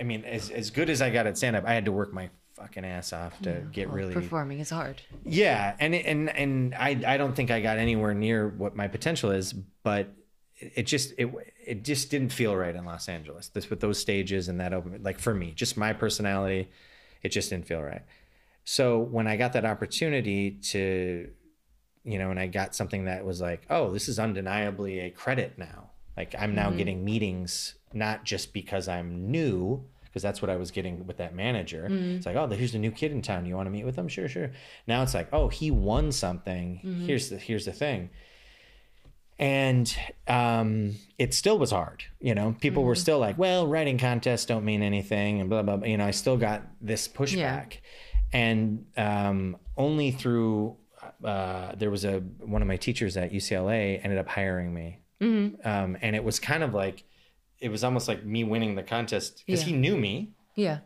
[0.00, 2.12] i mean as, as good as i got at stand up i had to work
[2.12, 5.00] my fucking ass off to get Well, really performing is hard.
[5.24, 9.30] yeah and and and i i don't think i got anywhere near what my potential
[9.30, 10.08] is but
[10.56, 11.30] it it just it
[11.64, 13.48] it just didn't feel right in los angeles.
[13.48, 16.70] This with those stages and that open like for me just my personality
[17.22, 18.02] it just didn't feel right
[18.68, 21.30] so when i got that opportunity to
[22.02, 25.56] you know and i got something that was like oh this is undeniably a credit
[25.56, 25.90] now.
[26.16, 26.78] Like i'm now mm-hmm.
[26.78, 31.34] getting meetings not just because i'm new because that's what i was getting with that
[31.34, 31.88] manager.
[31.90, 32.16] Mm-hmm.
[32.16, 33.46] It's like oh here's a new kid in town.
[33.46, 34.08] You want to meet with him?
[34.08, 34.50] Sure sure.
[34.88, 36.80] Now it's like oh he won something.
[36.84, 37.06] Mm-hmm.
[37.06, 38.10] Here's the here's the thing.
[39.38, 39.94] And
[40.26, 42.56] um, it still was hard you know?
[42.60, 45.86] People were still like well writing contests don't mean anything and blah blah, blah.
[45.86, 47.78] you know i still got this pushback
[48.32, 50.76] and um, only through
[51.24, 55.96] uh, there was a one of my teachers at ucla ended up hiring me um,
[56.02, 57.04] and it was kind of like
[57.58, 60.78] it was almost like me winning the contest because he knew me Yeah.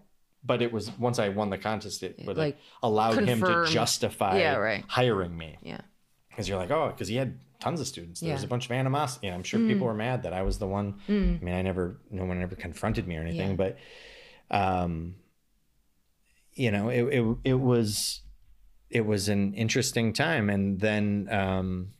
[0.44, 4.38] but it was once i won the contest it would, like, allowed him to justify
[4.38, 4.84] Yeah, right.
[4.88, 5.80] hiring me Yeah.
[6.28, 8.20] because you're like, oh, because he had tons of students.
[8.20, 9.28] There was a bunch of animosity.
[9.28, 10.94] I'm sure people were mad that I was the one.
[11.08, 13.56] I mean, I never, no one ever confronted me or anything, Yeah.
[13.56, 13.76] but,
[14.50, 15.14] um,
[16.60, 18.20] you know, it, it, it was,
[18.90, 20.50] it was an interesting time.
[20.50, 21.92] And then, um,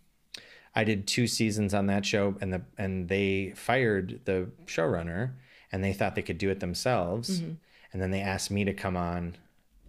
[0.74, 5.32] I did two seasons on that show and the, and they fired the showrunner
[5.72, 7.40] and they thought they could do it themselves.
[7.92, 9.36] And then they asked me to come on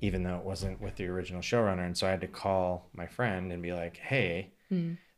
[0.03, 1.86] even though it wasn't with the original showrunner.
[1.86, 4.49] And so I had to call my friend and be like, hey,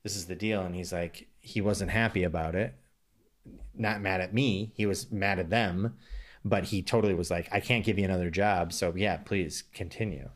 [0.03, 0.61] this is the deal.
[0.63, 2.73] And he's like, he wasn't happy about it.
[3.73, 4.71] Not mad at me.
[4.75, 5.95] He was mad at them.
[6.45, 8.73] But he totally was like, I can't give you another job.
[8.73, 10.29] So yeah, please continue.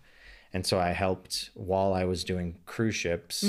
[0.53, 3.43] And so I helped while I was doing cruise ships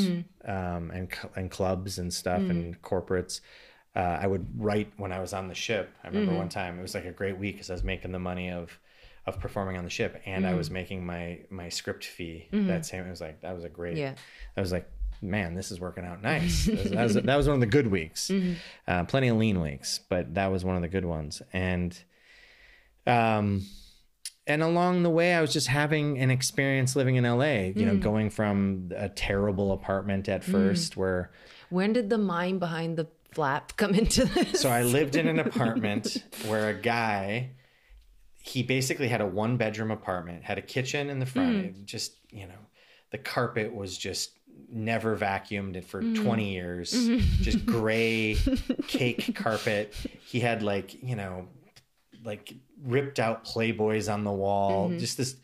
[0.44, 3.40] um, and, and clubs and stuff and corporates.
[3.94, 5.90] Uh, I would write when I was on the ship.
[6.04, 8.18] I remember one time it was like a great week because I was making the
[8.18, 8.78] money of
[9.26, 13.06] of performing on the ship and I was making my my script fee that same.
[13.06, 13.96] It was like that was a great.
[13.96, 14.14] Yeah.
[14.56, 14.90] I was like,
[15.22, 16.66] man, this is working out nice.
[16.66, 18.30] that, was, that, was, that was one of the good weeks.
[18.86, 21.42] Uh, plenty of lean weeks, but that was one of the good ones.
[21.52, 21.98] And
[23.08, 23.62] um,
[24.46, 27.70] and along the way, I was just having an experience living in LA.
[27.76, 28.00] You know, mm.
[28.00, 30.50] going from a terrible apartment at mm.
[30.50, 31.30] first, where
[31.68, 34.60] When did the mind behind the flap come into this?
[34.60, 37.50] so I lived in an apartment where a guy,
[38.42, 41.56] he basically had a one bedroom apartment, had a kitchen in the front.
[41.56, 42.66] It just, you know,
[43.10, 44.32] the carpet was just
[44.70, 47.42] never vacuumed for 20 years, mm-hmm.
[47.42, 48.36] just gray
[48.88, 49.94] cake carpet.
[50.26, 51.48] He had like, you know,
[52.28, 52.54] like
[52.84, 54.88] ripped out Playboys on the wall.
[54.88, 54.98] Mm-hmm.
[54.98, 55.36] Just this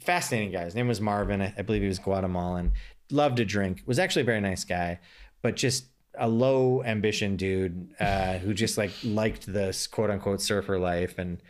[0.00, 0.64] fascinating guy.
[0.64, 1.42] His name was Marvin.
[1.42, 2.72] I, I believe he was Guatemalan.
[3.10, 3.82] Loved to drink.
[3.86, 4.98] Was actually a very nice guy,
[5.42, 5.84] but just
[6.18, 11.40] a low ambition dude uh, who just like liked this quote unquote surfer life and.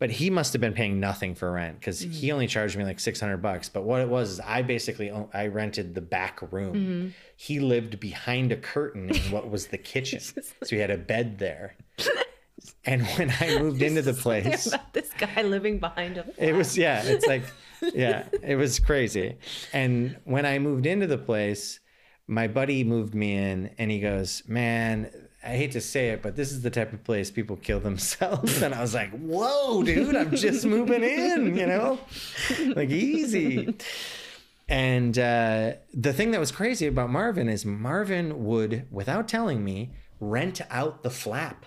[0.00, 2.10] But he must have been paying nothing for rent because mm-hmm.
[2.10, 3.68] he only charged me like six hundred bucks.
[3.68, 6.74] But what it was is I basically I rented the back room.
[6.74, 7.08] Mm-hmm.
[7.36, 11.38] He lived behind a curtain in what was the kitchen, so he had a bed
[11.38, 11.76] there.
[12.86, 16.30] And when I moved into the place, about this guy living behind him.
[16.36, 17.42] it was yeah it's like
[17.94, 19.36] yeah it was crazy
[19.72, 21.80] and when i moved into the place
[22.26, 25.10] my buddy moved me in and he goes man
[25.46, 28.62] I hate to say it, but this is the type of place people kill themselves.
[28.62, 31.98] And I was like, whoa, dude, I'm just moving in, you know,
[32.74, 33.74] like easy.
[34.70, 39.90] And uh, the thing that was crazy about Marvin is Marvin would, without telling me,
[40.18, 41.66] rent out the flap.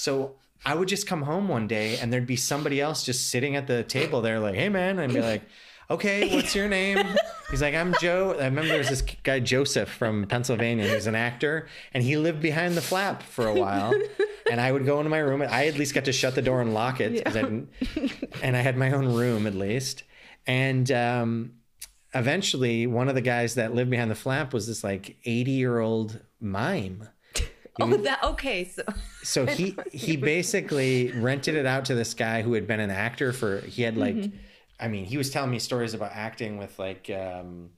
[0.00, 3.54] So I would just come home one day and there'd be somebody else just sitting
[3.54, 4.98] at the table there, like, hey, man.
[4.98, 5.42] I'd be like,
[5.90, 7.06] okay, what's your name?
[7.50, 8.34] He's like, I'm Joe.
[8.40, 10.88] I remember there's this guy, Joseph from Pennsylvania.
[10.88, 13.92] He's an actor and he lived behind the flap for a while.
[14.50, 15.42] And I would go into my room.
[15.42, 17.12] I at least got to shut the door and lock it.
[17.12, 17.22] Yeah.
[17.26, 17.68] I didn't,
[18.42, 20.02] and I had my own room at least.
[20.46, 21.52] And, um,
[22.14, 25.78] eventually one of the guys that lived behind the flap was this like 80 year
[25.78, 27.08] old mime
[27.80, 28.82] oh that okay so
[29.22, 33.32] so he he basically rented it out to this guy who had been an actor
[33.32, 34.36] for he had like mm-hmm.
[34.78, 37.70] i mean he was telling me stories about acting with like um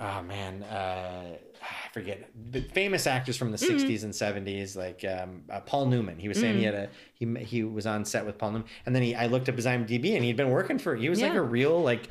[0.00, 3.84] oh man uh I forget the famous actors from the mm-hmm.
[3.84, 6.60] 60s and 70s like um, uh, Paul Newman he was saying mm-hmm.
[6.60, 9.26] he had a he he was on set with Paul Newman and then he I
[9.26, 11.28] looked up his IMDb and he'd been working for he was yeah.
[11.28, 12.08] like a real like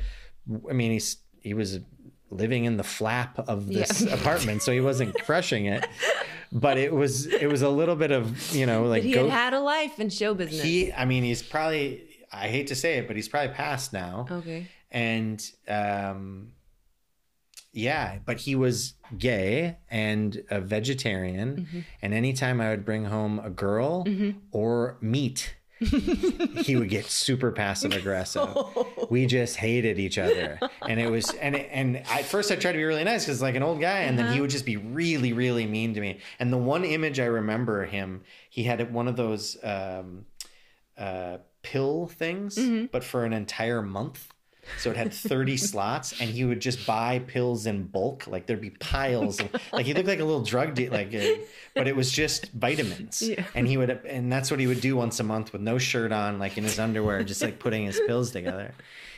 [0.68, 1.80] I mean he's he was
[2.30, 4.14] living in the flap of this yeah.
[4.20, 5.86] apartment, so he wasn't crushing it.
[6.52, 9.28] But it was it was a little bit of you know like but he go,
[9.28, 10.62] had had a life in show business.
[10.62, 14.26] He, I mean, he's probably I hate to say it, but he's probably passed now.
[14.30, 14.68] Okay.
[14.90, 16.52] And um,
[17.72, 21.80] yeah, but he was gay and a vegetarian, mm-hmm.
[22.00, 24.38] and anytime I would bring home a girl mm-hmm.
[24.50, 25.54] or meat
[26.64, 28.48] he would get super passive aggressive.
[29.10, 32.78] we just hated each other, and it was and and at first I tried to
[32.78, 34.26] be really nice because like an old guy, and uh-huh.
[34.26, 34.42] then he uh-huh.
[34.42, 36.20] would just be really really mean to me.
[36.38, 40.26] And the one image I remember him, he had one of those um,
[40.96, 42.86] uh, pill things, mm-hmm.
[42.86, 44.32] but for an entire month.
[44.78, 48.26] So it had 30 slots, and he would just buy pills in bulk.
[48.26, 49.40] Like there'd be piles.
[49.40, 51.38] Of, like he looked like a little drug dealer, like, a, uh,
[51.74, 53.22] but it was just vitamins.
[53.22, 53.44] Yeah.
[53.54, 56.12] And he would, and that's what he would do once a month with no shirt
[56.12, 58.74] on, like in his underwear, just like putting his pills together.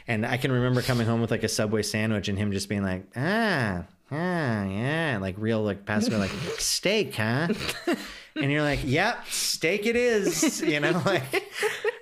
[0.09, 2.83] And I can remember coming home with like a Subway sandwich and him just being
[2.83, 7.49] like, ah, ah, yeah, like real, like passive, like steak, huh?
[8.37, 11.45] and you're like, "Yep, steak it is," you know, like.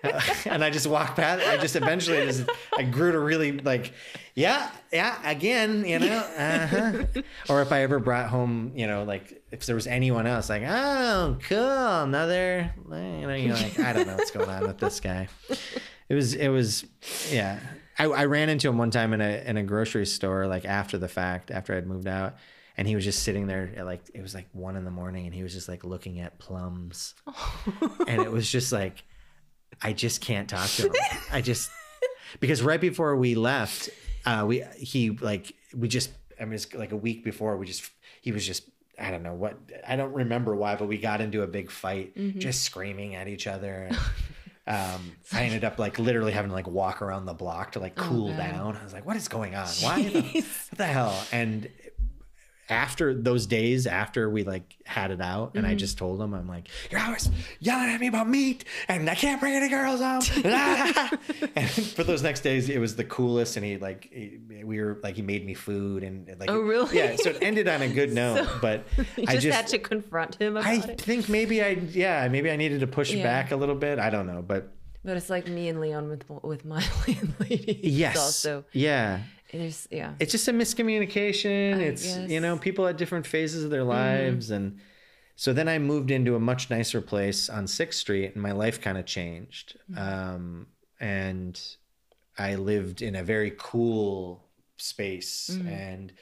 [0.46, 1.46] and I just walked past.
[1.46, 3.92] I just eventually just I grew to really like,
[4.34, 6.18] yeah, yeah, again, you know.
[6.38, 7.22] Uh-huh.
[7.48, 10.62] or if I ever brought home, you know, like if there was anyone else, like,
[10.64, 15.00] oh, cool, another, you know, you're like, I don't know what's going on with this
[15.00, 15.28] guy.
[16.08, 16.84] It was, it was,
[17.30, 17.58] yeah.
[17.98, 20.98] I, I ran into him one time in a in a grocery store, like after
[20.98, 22.36] the fact, after I'd moved out
[22.78, 25.26] and he was just sitting there at like it was like one in the morning
[25.26, 27.14] and he was just like looking at plums
[28.06, 29.02] and it was just like
[29.82, 30.92] i just can't talk to him
[31.32, 31.70] i just
[32.40, 33.90] because right before we left
[34.24, 37.90] uh we he like we just i mean it's like a week before we just
[38.22, 38.62] he was just
[39.00, 42.16] I don't know what I don't remember why, but we got into a big fight,
[42.16, 42.40] mm-hmm.
[42.40, 43.84] just screaming at each other.
[43.84, 43.98] And,
[44.68, 47.94] um, I ended up like literally having to like walk around the block to like
[47.96, 48.76] oh, cool oh, down.
[48.76, 49.66] I was like, "What is going on?
[49.80, 50.02] Why?
[50.02, 50.44] The, what
[50.76, 51.70] the hell?" And
[52.68, 55.72] after those days after we like had it out and mm-hmm.
[55.72, 59.14] I just told him I'm like you're always yelling at me about meat and I
[59.14, 60.20] can't bring any girls home
[61.56, 64.98] and for those next days it was the coolest and he like he, we were
[65.02, 67.88] like he made me food and like oh really yeah so it ended on a
[67.88, 68.84] good note so but
[69.26, 71.00] I just had to confront him I it.
[71.00, 73.22] think maybe I yeah maybe I needed to push yeah.
[73.22, 76.24] back a little bit I don't know but but it's like me and Leon with
[76.42, 79.20] with my landlady yes also yeah
[79.52, 82.30] there's yeah it's just a miscommunication I it's guess.
[82.30, 83.90] you know people at different phases of their mm-hmm.
[83.90, 84.56] lives mm.
[84.56, 84.78] and
[85.36, 88.80] so then i moved into a much nicer place on sixth street and my life
[88.80, 89.98] kind of changed mm.
[89.98, 90.66] um,
[91.00, 91.60] and
[92.38, 94.44] i lived in a very cool
[94.76, 95.66] space mm.
[95.68, 96.12] and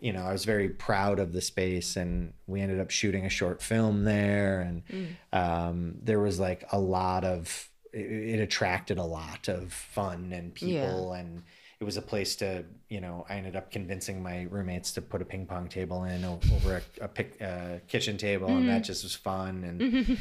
[0.00, 3.30] you know i was very proud of the space and we ended up shooting a
[3.30, 5.06] short film there and mm.
[5.32, 10.54] um, there was like a lot of it, it, attracted a lot of fun and
[10.54, 11.20] people yeah.
[11.20, 11.42] and
[11.80, 15.20] it was a place to you know i ended up convincing my roommates to put
[15.20, 18.58] a ping pong table in over a, a pic, uh, kitchen table mm-hmm.
[18.58, 18.82] and that mm-hmm.
[18.82, 20.14] just was fun and mm-hmm.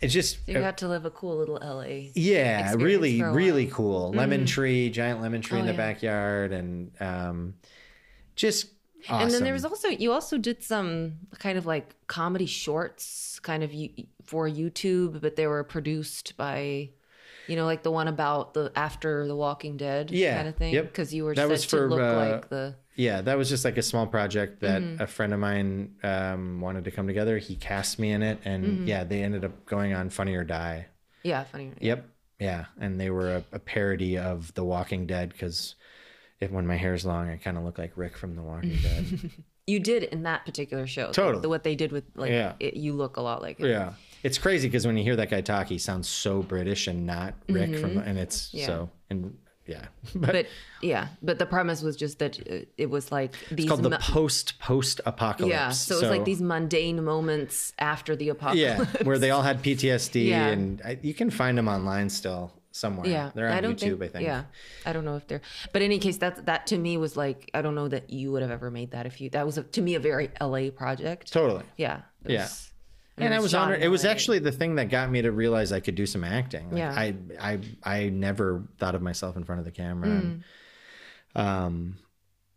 [0.00, 1.84] it's just so you got to live a cool little la
[2.14, 4.18] yeah really really cool mm-hmm.
[4.18, 5.78] lemon tree giant lemon tree oh, in the yeah.
[5.78, 7.54] backyard and um,
[8.34, 8.68] just
[9.08, 9.22] Awesome.
[9.22, 13.62] And then there was also you also did some kind of like comedy shorts, kind
[13.62, 13.70] of
[14.24, 16.90] for YouTube, but they were produced by
[17.46, 20.74] you know, like the one about the after The Walking Dead yeah, kind of thing.
[20.74, 20.84] Yep.
[20.84, 22.76] Because you were that was for, look uh, like the.
[22.96, 25.02] Yeah, that was just like a small project that mm-hmm.
[25.02, 27.36] a friend of mine um, wanted to come together.
[27.36, 28.86] He cast me in it, and mm-hmm.
[28.86, 30.86] yeah, they ended up going on Funny or Die.
[31.22, 31.68] Yeah, Funny.
[31.68, 32.08] Or, Yep.
[32.38, 35.74] Yeah, and they were a, a parody of The Walking Dead because
[36.40, 39.30] if when my hair's long, I kind of look like Rick from The Walking Dead.
[39.66, 41.10] You did in that particular show.
[41.12, 41.42] Totally.
[41.42, 42.52] The, what they did with like Yeah.
[42.60, 43.68] it, you look a lot like it.
[43.68, 43.94] yeah,
[44.26, 47.34] it's crazy because when you hear that guy talk, he sounds so British and not
[47.48, 48.58] Rick from, and it's Mm-hmm.
[48.58, 48.66] Yeah.
[48.66, 50.46] so and yeah, but, But
[50.80, 53.90] yeah, but the premise was just that uh, it was like these it's called the
[53.90, 55.50] mu- post post apocalypse.
[55.50, 58.60] yeah, so it was like these mundane moments after the apocalypse.
[58.96, 60.46] yeah, where they all had PTSD, Yeah.
[60.48, 63.08] and I, you can find them online still somewhere.
[63.08, 64.24] Yeah, they're on I YouTube, think, I think.
[64.26, 64.42] Yeah,
[64.84, 65.42] I don't know if they're.
[65.72, 68.30] But in any case, that that to me was like I don't know that you
[68.32, 69.30] would have ever made that if you.
[69.30, 71.32] That was a, to me a very LA project.
[71.32, 71.64] totally.
[71.76, 72.02] Yeah.
[72.24, 72.42] Yeah.
[72.42, 72.65] was-
[73.18, 73.82] and I was shot honored.
[73.82, 76.70] It was actually the thing that got me to realize I could do some acting.
[76.70, 76.92] Like, Yeah.
[76.94, 80.08] I I I never thought of myself in front of the camera.
[80.08, 80.44] And,
[81.34, 81.40] Mm.
[81.40, 81.96] um,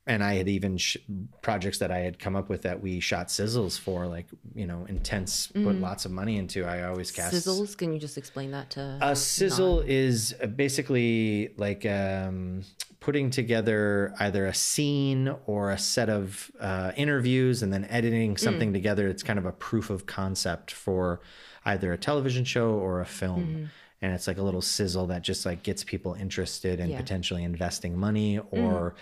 [0.10, 0.98] and I had even sh-
[1.42, 4.86] projects that I had come up with that we shot sizzles for, like you know,
[4.90, 6.66] intense, put lots of money into.
[6.66, 7.38] I always cast Mm.
[7.38, 7.78] Sizzles.
[7.78, 8.98] Can you just explain that to?
[9.02, 12.64] A sizzle is basically like um,
[13.00, 18.74] putting together either a scene or a set of uh, interviews and then editing something
[18.74, 19.08] together.
[19.08, 21.22] It's kind of a proof of concept for
[21.66, 23.70] either a television show or a film.
[24.02, 26.98] And it's like a little sizzle that just like gets people interested in Yeah.
[26.98, 28.96] potentially investing money or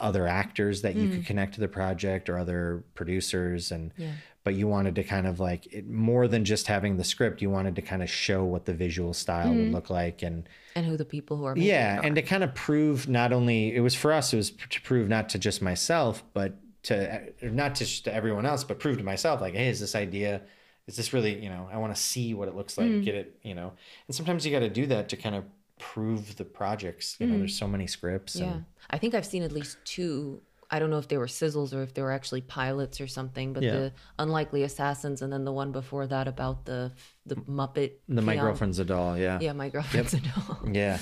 [0.00, 1.12] other actors that you Mm.
[1.14, 4.12] could connect to the project or other producers and Yeah.
[4.44, 7.50] but you wanted to kind of like it, more than just having the script you
[7.50, 9.58] wanted to kind of show what the visual style Mm.
[9.64, 12.54] would look like and and who the people who are yeah and to kind of
[12.54, 16.24] prove not only it was for us it was to prove not to just myself
[16.32, 19.94] but to not just to everyone else but prove to myself like hey is this
[19.94, 20.40] idea
[20.86, 23.04] is this really you know i want to see what it looks like Mm.
[23.04, 23.72] get it you know
[24.08, 25.44] and sometimes you got to do that to kind of
[25.80, 28.40] prove the projects you know there's so many scripts Mm.
[28.40, 30.40] Yeah, and I think I've seen at least two.
[30.72, 33.52] I don't know if they were sizzles or if they were actually pilots or something.
[33.52, 33.72] But Yeah.
[33.78, 33.92] the
[34.24, 36.92] unlikely assassins, and then the one before that about the
[37.26, 37.92] the Muppet.
[38.08, 40.58] the my girlfriend's a doll yeah Yeah, my girlfriend's a doll.
[40.82, 40.98] yeah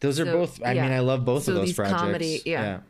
[0.00, 0.82] those are So, both i yeah.
[0.82, 2.80] mean i love both So of those these projects comedy- yeah.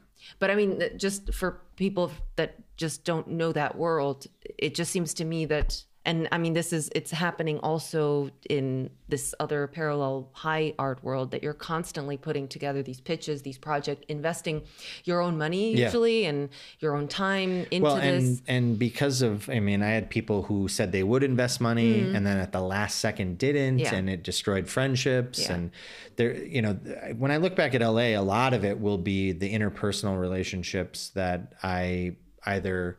[0.41, 4.27] But I mean, just for people that just don't know that world,
[4.59, 8.89] it just seems to me that, and I mean, this is, it's happening also in
[9.09, 14.05] this other parallel high art world that you're constantly putting together these pitches, these projects,
[14.09, 14.63] investing
[15.05, 15.87] your own money Yeah.
[15.87, 16.49] usually and
[16.81, 18.25] your own time into well this.
[18.25, 22.01] and and because of i mean i had people who said they would invest money
[22.01, 22.17] Mm-hmm.
[22.17, 23.95] and then at the last second didn't Yeah.
[23.95, 25.55] and it destroyed friendships Yeah.
[25.55, 25.71] and
[26.17, 26.75] there you know
[27.17, 31.11] when i look back at la a lot of it will be the interpersonal relationships
[31.11, 32.99] that i either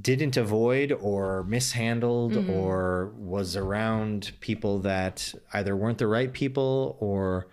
[0.00, 2.50] didn't avoid or mishandled Mm-hmm.
[2.50, 7.48] or was around people that either weren't the right people or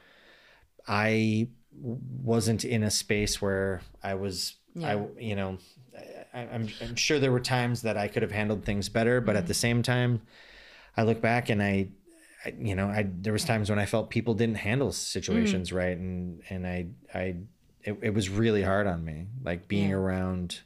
[0.87, 4.95] I wasn't in a space where I was, yeah.
[4.95, 5.57] I, you know,
[6.33, 9.35] I, I'm, I'm sure there were times that I could have handled things better, but
[9.35, 10.21] at the same time,
[10.97, 11.89] I look back and I,
[12.45, 15.95] I, you know, I there was times when I felt people didn't handle situations right,
[15.95, 17.35] and and I I
[17.83, 19.95] it, it was really hard on me, like being Yeah.
[19.95, 20.61] around,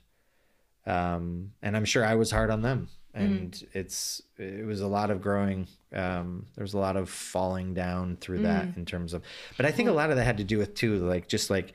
[0.86, 5.10] um, and I'm sure I was hard on them, and it's it was a lot
[5.12, 5.68] of growing.
[5.94, 9.24] Um, there was a lot of falling down through that in terms of,
[9.58, 11.74] but I think a lot of that had to do with too, like just like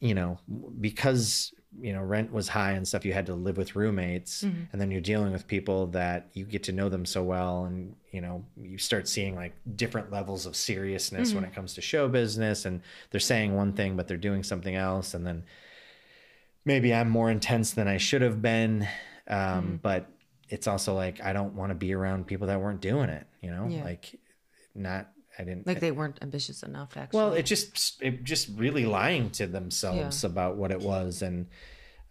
[0.00, 0.38] you know,
[0.80, 4.42] because you know rent was high and stuff, you had to live with roommates,
[4.72, 7.94] and then you're dealing with people that you get to know them so well, and
[8.10, 12.08] you know, you start seeing like different levels of seriousness when it comes to show
[12.08, 15.44] business, and they're saying one thing but they're doing something else, and then
[16.64, 18.86] maybe I'm more intense than I should have been,
[19.28, 20.06] um, but
[20.48, 23.50] it's also like I don't want to be around people that weren't doing it, you
[23.50, 23.84] know, Yeah.
[23.84, 24.18] like
[24.74, 25.08] not.
[25.38, 27.16] I didn't like they weren't ambitious enough, actually.
[27.16, 31.46] well, it just it just really lying to themselves about what it was and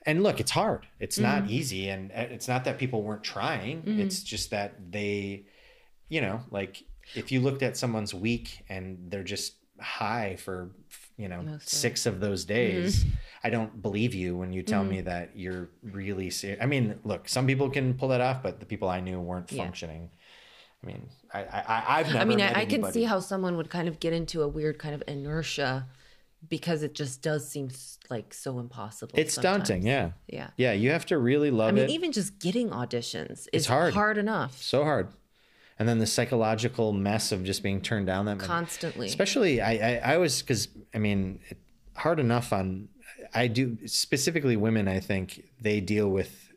[0.06, 0.88] and look, it's hard.
[1.00, 1.41] It's Mm-hmm.
[1.41, 3.84] not easy and uh, it's not that people weren't trying.
[3.86, 5.45] It's just that they
[6.08, 6.82] you know, like
[7.14, 10.72] if you looked at someone's week and they're just high for
[11.18, 13.06] you know Most 6 of those days,
[13.43, 15.05] I don't believe you when you tell me mm.
[15.05, 16.59] that you're really serious.
[16.61, 19.51] I mean, look, some people can pull that off, but the people I knew weren't
[19.51, 19.63] Yeah.
[19.63, 20.09] functioning.
[20.83, 23.69] I mean, I, I I've never I mean, I, I can see how someone would
[23.69, 25.87] kind of get into a weird kind of inertia
[26.47, 27.69] because it just does seem
[28.09, 29.13] like so impossible.
[29.17, 30.11] it's daunting, yeah.
[30.27, 30.49] Yeah.
[30.55, 31.71] Yeah, you have to really love it.
[31.71, 31.93] I mean, it.
[31.93, 33.93] even just getting auditions is hard.
[33.93, 35.09] hard enough so hard.
[35.77, 39.07] And then the psychological mess of just being turned down that many- constantly.
[39.07, 41.57] Especially, I, I, I was because I mean, it,
[41.95, 42.89] hard enough on.
[43.34, 44.88] I do specifically women.
[44.88, 46.51] I think they deal with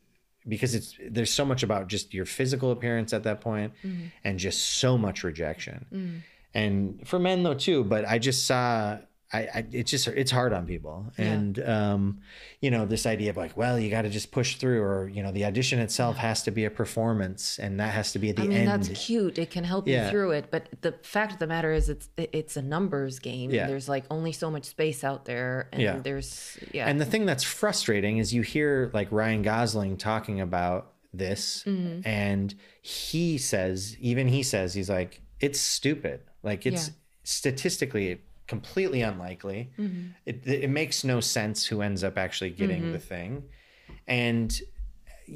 [0.48, 4.06] because it's there's so much about just your physical appearance at that point, mm-hmm.
[4.24, 5.86] and just so much rejection.
[5.92, 6.22] Mm.
[6.54, 8.98] And for men though too, but I just saw
[9.34, 12.20] I, I it's just it's hard on people and um
[12.60, 15.22] you know this idea of like well you got to just push through or you
[15.22, 18.36] know the audition itself has to be a performance and that has to be at
[18.36, 19.38] the I mean, end that's cute.
[19.38, 20.04] It can help Yeah.
[20.04, 23.50] you through it, but the fact of the matter is, it's it's a numbers game.
[23.50, 23.66] Yeah.
[23.68, 25.98] There's like only so much space out there, and Yeah.
[25.98, 30.92] there's yeah, And the thing that's frustrating is you hear like Ryan Gosling talking about
[31.14, 32.06] this, Mm-hmm.
[32.06, 36.20] and he says, even he says, he's like, it's stupid.
[36.42, 36.94] Like it's Yeah.
[37.24, 38.20] statistically
[38.54, 39.60] completely unlikely.
[39.78, 40.08] Mm-hmm.
[40.30, 40.36] It,
[40.66, 42.92] it makes no sense who ends up actually getting Mm-hmm.
[42.92, 43.30] the thing.
[44.06, 44.50] And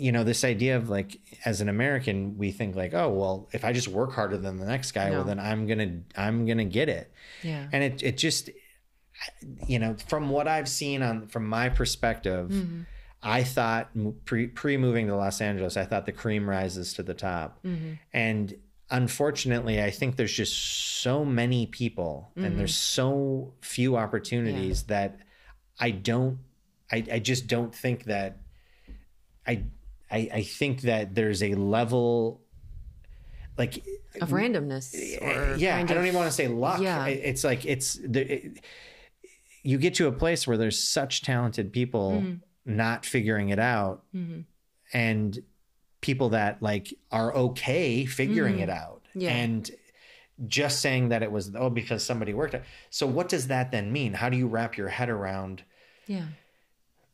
[0.05, 1.11] you know this idea of like
[1.45, 4.67] as an american we think like oh well if i just work harder than the
[4.67, 7.07] next guy well then i'm gonna i'm gonna get it
[7.43, 8.51] yeah, and it it just
[9.67, 12.81] you know from what i've seen on from my perspective Mm-hmm.
[13.23, 13.89] i thought
[14.25, 17.93] pre pre moving to los angeles i thought the cream rises to the top Mm-hmm.
[18.13, 18.55] and
[18.91, 23.03] unfortunately i think there's just so many people and there's mm-hmm.
[23.03, 25.19] so few opportunities that
[25.81, 26.39] i don't
[26.91, 28.39] I, I just don't think that
[29.47, 29.65] I,
[30.11, 32.43] I I think that there's a level
[33.59, 33.85] like
[34.21, 34.95] of randomness.
[34.95, 36.81] Eh, or yeah, I don't of- even want to say luck.
[36.81, 37.07] Yeah.
[37.07, 38.65] It's like it's the it,
[39.63, 42.77] you get to a place where there's such talented people Mm-hmm.
[42.77, 44.41] not figuring it out, mm-hmm.
[44.93, 45.39] and
[46.09, 49.21] people that like are okay figuring it out, Mm-hmm.
[49.21, 49.31] Yeah.
[49.43, 49.71] and
[50.47, 52.63] just saying that it was oh because somebody worked it.
[52.91, 54.13] So what does that then mean?
[54.21, 55.63] How do you wrap your head around?
[56.07, 56.27] Yeah,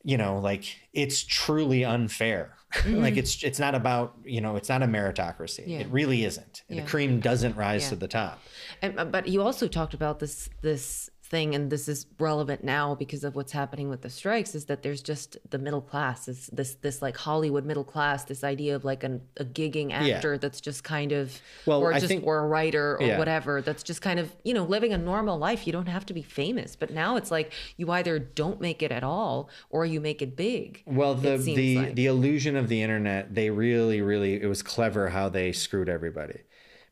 [0.04, 2.56] you know like it's truly unfair
[3.06, 5.70] like it's it's not about you know it's not a meritocracy Mm-hmm.
[5.70, 5.78] Yeah.
[5.84, 6.82] it really isn't Yeah.
[6.82, 8.36] the cream doesn't rise to the top
[8.82, 12.94] and, uh, but you also talked about this this thing, and this is relevant now
[12.94, 14.54] because of what's happening with the strikes.
[14.54, 18.44] Is that there's just the middle class, is this this like Hollywood middle class, this
[18.44, 22.06] idea of like an, a gigging actor that's just kind of, Well, or I just
[22.08, 23.18] think- or a writer or Yeah.
[23.18, 25.66] whatever that's just kind of you know living a normal life.
[25.66, 28.92] You don't have to be famous, but now it's like you either don't make it
[28.92, 30.82] at all or you make it big.
[30.86, 31.94] well the the like.
[31.94, 36.40] the illusion of the internet they really really it was clever how they screwed everybody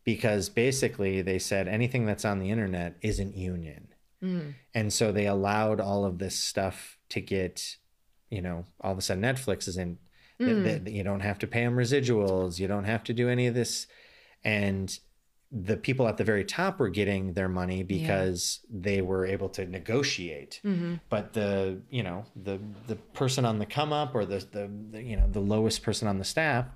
[0.05, 3.89] because basically they said anything that's on the internet isn't union
[4.23, 4.55] Mm.
[4.75, 7.77] and so they allowed all of this stuff to get
[8.29, 9.99] you know all of a sudden netflix is in
[10.39, 10.65] Mm.
[10.85, 13.55] th- you don't have to pay them residuals you don't have to do any of
[13.55, 13.87] this
[14.43, 14.99] and
[15.53, 19.67] the people at the very top were getting their money because they were able to
[19.67, 20.95] negotiate Mm-hmm.
[21.11, 25.03] but the you know the the person on the come up or the, the the
[25.03, 26.67] you know the lowest person on the staff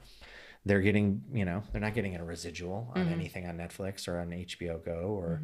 [0.67, 4.29] they're getting you know they're not getting a residual on anything on netflix or on
[4.31, 5.41] hbo go or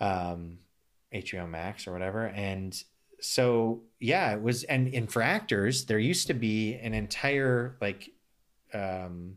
[0.00, 0.58] um
[1.14, 2.82] hbo max or whatever and
[3.20, 8.10] so yeah it was and and for actors there used to be an entire like
[8.74, 9.36] um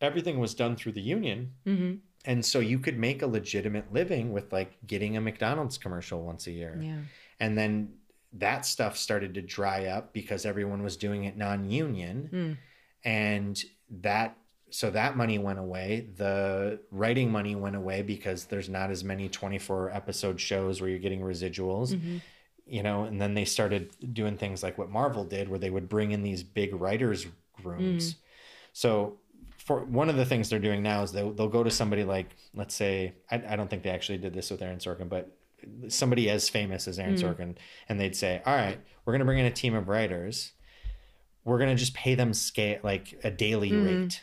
[0.00, 1.94] everything was done through the union Mm-hmm.
[2.26, 6.46] and so you could make a legitimate living with like getting a mcdonald's commercial once
[6.46, 6.98] a year Yeah.
[7.40, 7.94] and then
[8.34, 12.56] that stuff started to dry up because everyone was doing it non-union Mm.
[13.04, 13.62] and
[14.02, 14.36] that
[14.70, 16.08] so that money went away.
[16.16, 20.98] The writing money went away because there's not as many 24 episode shows where you're
[20.98, 21.92] getting residuals.
[21.92, 22.18] Mm-hmm.
[22.66, 25.88] you know and then they started doing things like what marvel did where they would
[25.88, 27.26] bring in these big writers
[27.62, 28.14] rooms.
[28.14, 28.16] Mm.
[28.72, 29.18] So
[29.58, 32.36] for one of the things they're doing now is they'll, they'll go to somebody like
[32.54, 35.36] let's say I, I don't think they actually did this with aaron sorkin but
[35.88, 37.22] somebody as famous as aaron mm.
[37.22, 37.56] sorkin
[37.88, 40.52] and they'd say all right we're going to bring in a team of writers.
[41.44, 44.02] We're going to just pay them scale like a daily mm-hmm.
[44.02, 44.22] rate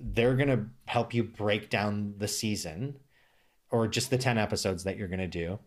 [0.00, 2.96] they're going to help you break down the season
[3.70, 5.58] or just the 10 episodes that you're going to do.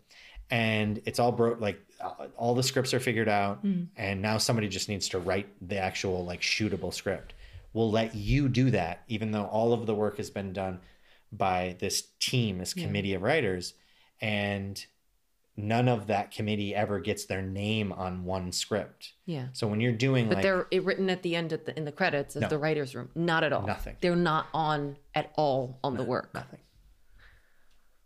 [0.50, 3.60] And it's all broke like uh, all the scripts are figured out
[3.96, 7.32] and now somebody just needs to write the actual like shootable script.
[7.72, 10.80] We'll let you do that even though all of the work has been done
[11.32, 13.74] by this team this committee of writers.
[14.20, 14.84] And
[15.56, 19.46] none of that committee ever gets their name on one script Yeah.
[19.52, 21.92] so when you're doing But like they're written at the end at the, in the
[21.92, 22.48] credits as No.
[22.48, 23.10] the writers' room.
[23.14, 23.66] Not at all.
[23.66, 23.96] Nothing.
[24.00, 26.34] They're not on at all on the work.
[26.34, 26.60] nothing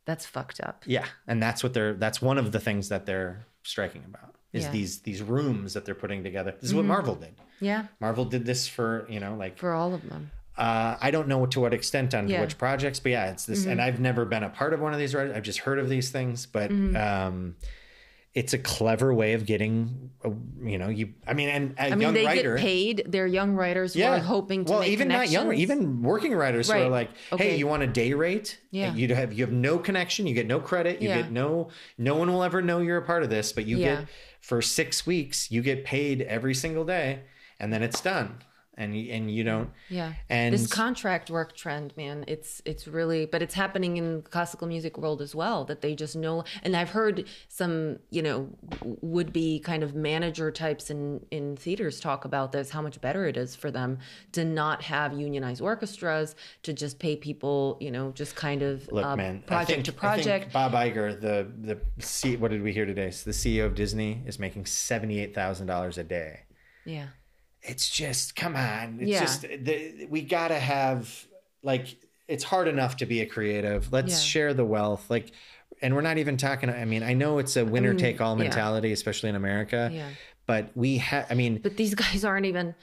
[0.04, 0.84] That's fucked up.
[0.86, 4.62] Yeah, and that's what they're that's one of the things that they're striking about is
[4.62, 4.68] Yeah.
[4.68, 4.72] Mm-hmm.
[4.78, 6.52] these these rooms that they're putting together.
[6.52, 7.34] This is what Marvel did.
[7.60, 7.86] Yeah.
[8.00, 10.30] Marvel did this for, you know, like For all of them.
[10.58, 12.34] Uh I don't know to what extent on Yeah.
[12.36, 12.42] Mm-hmm.
[12.44, 14.98] which projects, but yeah, it's this and I've never been a part of one of
[14.98, 15.34] these writers.
[15.36, 16.96] I've just heard of these things, but Mm-hmm.
[16.96, 17.56] um
[18.34, 20.30] it's a clever way of getting a,
[20.62, 23.02] you know, you I mean and a I mean, young they writer get paid.
[23.08, 26.74] They're young writers who are hoping to well even not young even working writers who
[26.74, 26.90] are Right.
[26.90, 27.50] like Okay.
[27.52, 28.94] hey you want a day rate Yeah.
[28.94, 31.22] you have you have no connection you get no credit you Yeah.
[31.22, 33.86] get no no one will ever know you're a part of this but you Yeah.
[34.00, 34.08] get
[34.40, 37.20] for six weeks you get paid every single day
[37.58, 38.38] and then it's done
[38.78, 40.14] and and you don't Yeah.
[40.30, 44.66] and this contract work trend, man, it's it's really but it's happening in the classical
[44.68, 48.48] music world as well that they just know and I've heard some, you know,
[49.02, 53.26] would be kind of manager types in in theaters talk about this how much better
[53.26, 53.98] it is for them
[54.32, 59.04] to not have unionized orchestras, to just pay people, you know, just kind of Look,
[59.04, 60.52] uh, man, I project think- to I think project.
[60.52, 63.10] Bob Iger, the the C, what did we hear today?
[63.10, 66.40] So the CEO of Disney is making seventy eight thousand dollars a day.
[66.84, 67.08] yeah.
[67.68, 68.98] It's just come on.
[69.00, 69.20] It's Yeah.
[69.20, 71.26] just the, we gotta have
[71.62, 71.96] like
[72.26, 73.92] it's hard enough to be a creative.
[73.92, 74.18] Let's Yeah.
[74.30, 75.08] share the wealth.
[75.08, 75.32] Like,
[75.80, 76.68] and we're not even talking.
[76.68, 78.44] I mean, I know it's a winner mm, take all yeah.
[78.44, 79.90] mentality, especially in America.
[79.92, 80.08] Yeah.
[80.46, 81.26] But we have.
[81.30, 82.74] I mean, But these guys aren't even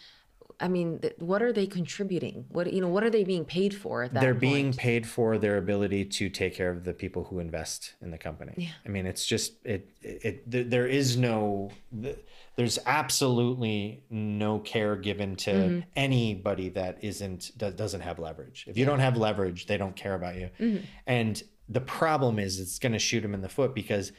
[0.60, 2.46] I mean, th- what are they contributing?
[2.50, 4.42] What you know, what are they being paid for at that they're point?
[4.42, 8.18] being paid for their ability to take care of the people who invest in the
[8.18, 8.54] company.
[8.58, 8.70] Yeah.
[8.86, 11.72] I mean, it's just it it, th- there is no
[12.02, 12.18] th-
[12.56, 15.80] there's absolutely no care given to Mm-hmm.
[15.96, 18.66] anybody that isn't do- doesn't have leverage.
[18.68, 20.50] If you don't have leverage, they don't care about you.
[20.60, 20.86] Mm-hmm.
[21.08, 24.12] And the problem is it's going to shoot them in the foot because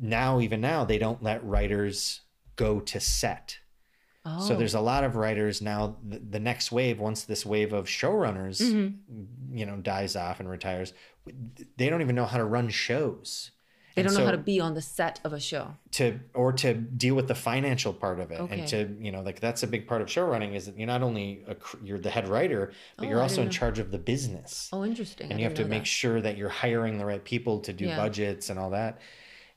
[0.00, 2.22] now even now they don't let writers
[2.56, 3.58] go to set.
[4.24, 4.40] Oh.
[4.40, 5.96] So there's a lot of writers now.
[6.02, 9.56] The, the next wave, once this wave of showrunners, Mm-hmm.
[9.56, 10.92] you know, dies off and retires,
[11.76, 13.50] they don't even know how to run shows.
[13.96, 15.74] They don't know how to be on the set of a show.
[15.92, 18.60] to or to deal with the financial part of it, Okay.
[18.60, 20.54] and to you know, like that's a big part of show running.
[20.54, 23.50] Is that you're not only a, you're the head writer, but Oh, you're also in
[23.50, 25.30] charge of the business, Oh, interesting.
[25.30, 25.88] and I you have to make that.
[25.88, 27.96] sure that you're hiring the right people to do Yeah.
[27.96, 29.00] budgets and all that.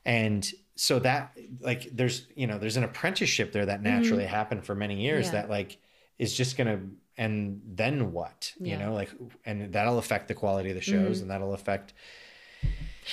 [0.06, 4.74] And so that like there's you know there's an apprenticeship there that naturally happened for
[4.74, 5.34] many years Mm-hmm.
[5.36, 5.42] Yeah.
[5.42, 5.76] that like
[6.18, 6.80] is just gonna
[7.18, 8.76] and then what you Yeah.
[8.76, 8.84] Mm-hmm.
[8.86, 9.10] know like
[9.44, 11.92] and that'll affect the quality of the shows and that'll affect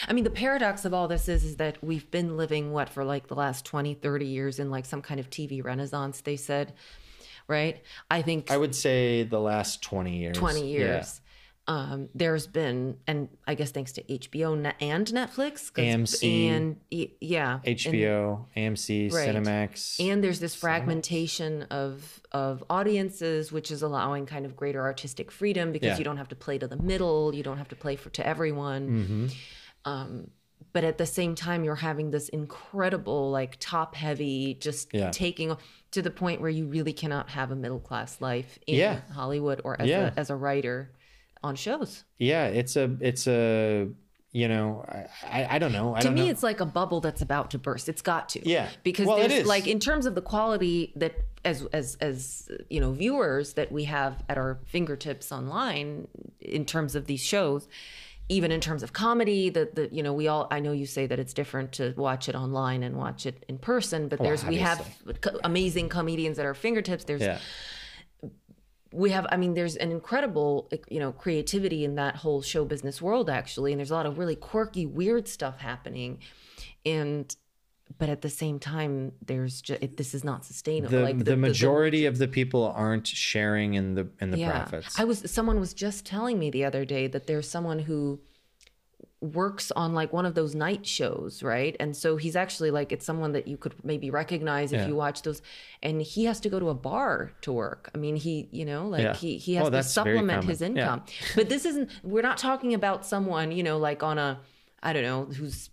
[0.07, 3.03] I mean, the paradox of all this is is that we've been living what for
[3.05, 6.73] like the last 20, 30 years in like some kind of TV renaissance, they said,
[7.47, 7.81] right?
[8.11, 10.79] I think I would say the last 20 years 20 Yeah.
[10.79, 11.21] years.
[11.69, 16.77] Um, there's been, and I guess thanks to HBO and Netflix, AMC, and
[17.19, 19.35] yeah, and- HBO, AMC, Right.
[19.35, 19.99] Cinemax.
[19.99, 25.73] and there's this fragmentation of of audiences which is allowing kind of greater artistic freedom
[25.73, 25.97] because Yeah.
[25.97, 28.25] you don't have to play to the middle you don't have to play for to
[28.25, 29.27] everyone Mm-hmm.
[29.87, 30.29] Um,
[30.73, 35.11] but at the same time you're having this incredible like top heavy just Yeah.
[35.11, 35.55] taking
[35.91, 38.99] to the point where you really cannot have a middle class life in Yeah.
[39.13, 40.11] hollywood or as, Yeah.
[40.15, 40.91] a, as a writer
[41.43, 43.87] on shows yeah, it's a it's a
[44.33, 45.05] you know I
[45.37, 45.95] I, I don't know.
[45.95, 46.31] I to don't me know.
[46.31, 48.69] it's like a bubble that's about to burst it's got to Yeah.
[48.83, 49.47] because Well, it there's is.
[49.47, 51.13] like in terms of the quality that
[51.45, 56.07] as as as you know viewers that we have at our fingertips online
[56.41, 57.67] in terms of these shows
[58.29, 61.05] even in terms of comedy that the you know we all i know you say
[61.07, 64.45] that it's different to watch it online and watch it in person but oh, there's
[64.45, 64.85] we have
[65.21, 67.05] co- amazing comedians at our fingertips.
[67.05, 67.39] There's yeah.
[68.91, 73.01] we have i mean there's an incredible you know creativity in that whole show business
[73.01, 76.19] world actually and there's a lot of really quirky weird stuff happening.
[76.85, 77.35] And
[77.99, 81.37] but at the same time there's just it, this is not sustainable The, like the,
[81.37, 84.99] majority of the people aren't sharing in the in the profits.
[84.99, 88.19] i was someone was just telling me the other day that there's someone who
[89.19, 93.03] works on like one of those night shows right and so he's actually like it's
[93.05, 94.87] someone that you could maybe recognize if Yeah.
[94.87, 95.41] you watch those
[95.81, 98.87] and he has to go to a bar to work i mean he you know
[98.87, 99.15] like Yeah.
[99.15, 100.67] he he Oh, has to supplement his Yeah.
[100.67, 101.03] income
[101.35, 104.39] but this isn't we're not talking about someone you know like on a
[104.83, 105.71] i don't know who's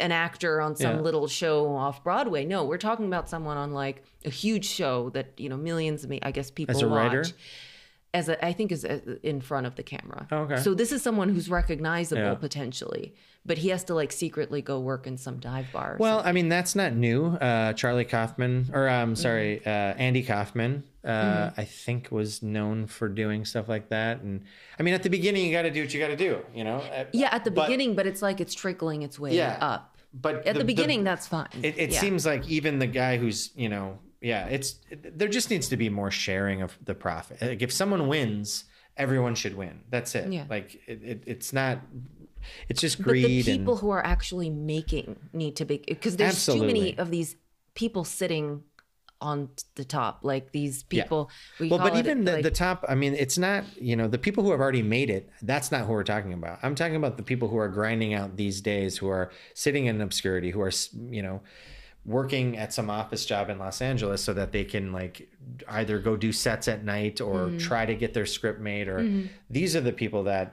[0.00, 1.00] an actor on some Yeah.
[1.02, 2.44] little show off Broadway.
[2.44, 6.10] No, we're talking about someone on like a huge show that you know millions of
[6.10, 6.96] me, I guess people As a watch.
[6.96, 7.24] writer?
[8.14, 10.26] As a, I think is uh, in front of the camera.
[10.32, 10.56] Oh, okay.
[10.62, 12.34] So this is someone who's recognizable Yeah.
[12.36, 15.98] potentially, but he has to like secretly go work in some dive bar.
[16.00, 17.26] Well, I mean that's not new.
[17.26, 19.68] Uh, Charlie Kaufman, or um, sorry, Mm-hmm.
[19.68, 24.22] uh, Andy Kaufman, uh, I think was known for doing stuff like that.
[24.22, 24.42] And
[24.78, 26.64] I mean, at the beginning, you got to do what you got to do, you
[26.64, 26.78] know.
[26.78, 29.58] Uh, yeah, at the but- beginning, but it's like it's trickling its way Yeah.
[29.60, 29.96] up.
[30.14, 31.48] But At the, beginning, that's fine.
[31.62, 32.00] it, it Yeah.
[32.00, 35.88] seems like even the guy who's you know, yeah, it's there just needs to be
[35.88, 37.40] more sharing of the profit.
[37.40, 38.64] Like if someone wins,
[38.96, 39.80] everyone should win.
[39.90, 40.32] That's it.
[40.32, 40.44] Yeah.
[40.48, 41.78] Like it, it, it's not.
[42.68, 46.44] It's just but the people and who are actually making need to be because there's
[46.44, 47.36] too many of these
[47.74, 48.62] people sitting
[49.20, 52.84] on the top like these people we well but it, even the, like, the top
[52.88, 55.86] i mean it's not you know the people who have already made it that's not
[55.86, 58.96] who we're talking about i'm talking about the people who are grinding out these days
[58.96, 60.70] who are sitting in obscurity who are
[61.10, 61.40] you know
[62.08, 65.28] working at some office job in los angeles so that they can like
[65.68, 67.58] either go do sets at night or Mm-hmm.
[67.58, 68.98] try to get their script made or
[69.50, 70.46] these are the people that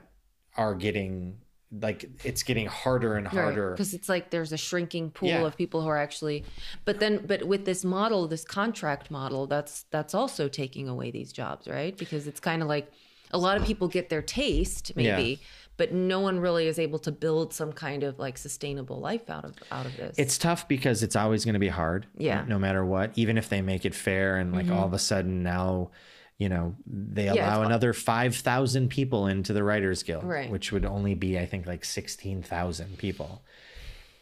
[0.56, 1.38] are getting
[1.86, 5.44] like it's getting harder and harder because it's like there's a shrinking pool Yeah.
[5.46, 6.44] of people who are actually
[6.84, 11.32] but then but with this model this contract model that's that's also taking away these
[11.32, 12.86] jobs right because it's kind of like
[13.32, 15.40] a lot of people get their taste maybe
[15.78, 19.44] but no one really is able to build some kind of like sustainable life out
[19.44, 22.40] of out of this it's tough because it's always going to be hard Yeah.
[22.40, 22.48] Mm-hmm.
[22.50, 25.42] no matter what even if they make it fair and like all of a sudden
[25.42, 25.90] now
[26.38, 30.50] you know they allow al- another 5000 people into the writers guild Right.
[30.50, 33.42] which would only be i think like 16000 people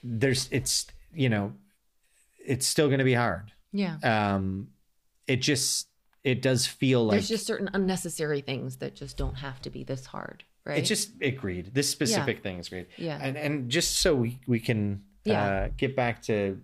[0.03, 1.53] there's it's you know
[2.45, 4.69] it's still going to be hard yeah um
[5.27, 5.89] it just
[6.23, 9.83] it does feel like there's just certain unnecessary things that just don't have to be
[9.85, 11.75] this hard right It's just agreed.
[11.75, 12.89] This specific thing is great.
[12.97, 13.19] Yeah.
[13.21, 15.45] And and just so we we can Yeah.
[15.45, 16.61] uh, get back to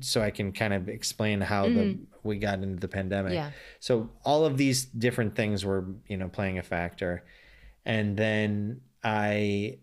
[0.00, 3.32] so I can kind of explain how the we got into the pandemic.
[3.32, 3.50] Mm-hmm.
[3.50, 3.50] Yeah.
[3.80, 7.24] So all of these different things were you know playing a factor,
[7.86, 9.78] and then I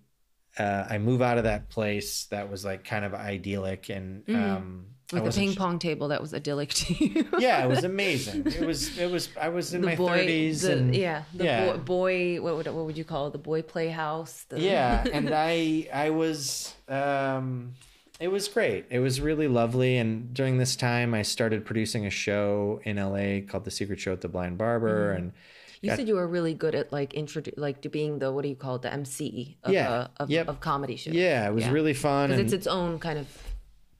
[0.59, 4.35] uh, I move out of that place that was like kind of idyllic and um,
[4.35, 4.79] Mm-hmm.
[5.13, 8.45] With a ping pong table that was idyllic to you yeah, it was amazing.
[8.47, 11.73] It was it was I was in the my thirties and yeah the yeah.
[11.73, 15.29] Boy, boy what would what would you call it the boy playhouse the, yeah and
[15.33, 17.73] i i was um
[18.19, 22.09] it was great it was really lovely and during this time i started producing a
[22.09, 25.17] show in la called the secret show at the blind barber Mm-hmm.
[25.17, 25.33] and
[25.81, 28.41] You got- said you were really good at like introdu- like to being the what
[28.43, 29.91] do you call it the MC of Yeah.
[29.91, 30.47] uh, of, Yep.
[30.47, 31.13] of comedy shows.
[31.13, 33.27] yeah it was really fun because it's its own kind of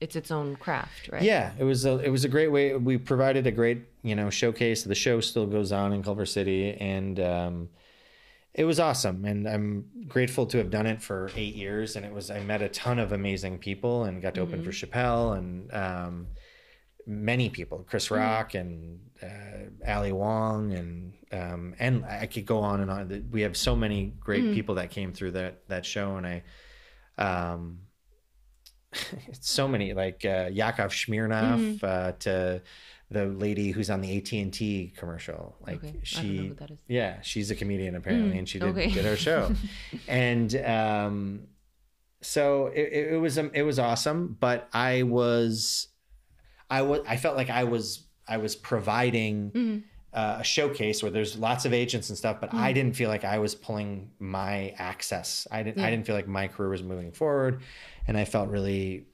[0.00, 1.22] it's its own craft, right?
[1.22, 4.30] yeah it was a it was a great way we provided a great you know
[4.30, 4.84] showcase.
[4.84, 7.68] The show still goes on in culver city and um
[8.54, 12.12] it was awesome and i'm grateful to have done it for eight years and it
[12.12, 15.70] was i met a ton of amazing people and got to open for chappelle and
[15.74, 16.26] um
[17.06, 22.80] many people chris rock and uh, ali wong and um and i could go on
[22.80, 23.28] and on.
[23.30, 26.42] We have so many great people that came through that that show and i
[27.18, 27.80] um
[29.28, 32.62] it's so many like uh, Yakov Smirnoff uh, to
[33.10, 35.56] the lady who's on the AT and T commercial.
[35.66, 35.88] Like Okay.
[35.88, 35.94] I don't
[36.36, 36.78] know she, that is.
[36.88, 38.90] yeah, she's a comedian apparently, and she did, okay.
[38.90, 39.54] did our show.
[40.08, 41.46] and um,
[42.22, 44.36] so it, it was um, it was awesome.
[44.40, 45.88] But I was,
[46.68, 49.50] I was I felt like I was I was providing.
[49.50, 49.78] Mm-hmm.
[50.14, 52.58] Uh, a showcase where there's lots of agents and stuff, but Mm.
[52.58, 55.46] I didn't feel like I was pulling my access.
[55.50, 55.84] I didn't.
[55.84, 57.60] I didn't feel like my career was moving forward,
[58.06, 59.04] and I felt really.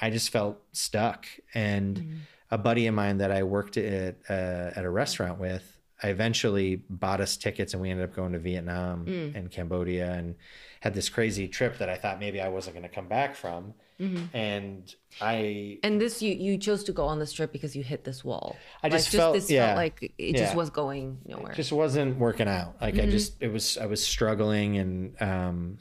[0.00, 1.26] I just felt stuck.
[1.54, 2.16] And Mm-hmm.
[2.50, 4.32] a buddy of mine that I worked at uh,
[4.78, 8.38] at a restaurant with, I eventually bought us tickets, and we ended up going to
[8.38, 9.34] Vietnam Mm.
[9.36, 10.34] and Cambodia, and
[10.80, 13.74] had this crazy trip that I thought maybe I wasn't going to come back from.
[14.00, 14.36] Mm-hmm.
[14.36, 18.02] And I And this you you chose to go on this trip because you hit
[18.02, 18.56] this wall.
[18.82, 19.66] I just like, felt- this yeah.
[19.66, 21.52] felt like it just was going nowhere.
[21.52, 22.74] just wasn't working out.
[22.80, 23.06] Like Mm-hmm.
[23.08, 25.78] I just it was I was struggling, and um,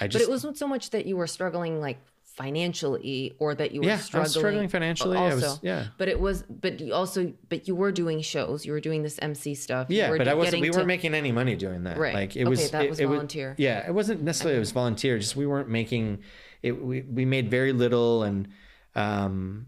[0.00, 3.80] I but it wasn't so much that you were struggling like financially or that you
[3.80, 5.16] were yeah struggling, was struggling financially.
[5.16, 5.86] I Also, was yeah.
[5.98, 8.64] but it was but you also but you were doing shows.
[8.66, 9.86] You were doing this MC stuff.
[9.90, 10.60] Yeah, were but I wasn't.
[10.62, 11.96] We to- weren't making any money doing that.
[11.98, 12.14] Right.
[12.14, 12.70] Like it Okay, was.
[12.70, 13.54] that it- was it volunteer.
[13.58, 14.56] yeah, it wasn't necessarily.
[14.56, 15.18] It was volunteer.
[15.18, 16.18] Just we weren't making.
[16.62, 16.72] It.
[16.72, 18.48] We we made very little, and
[18.94, 19.66] um,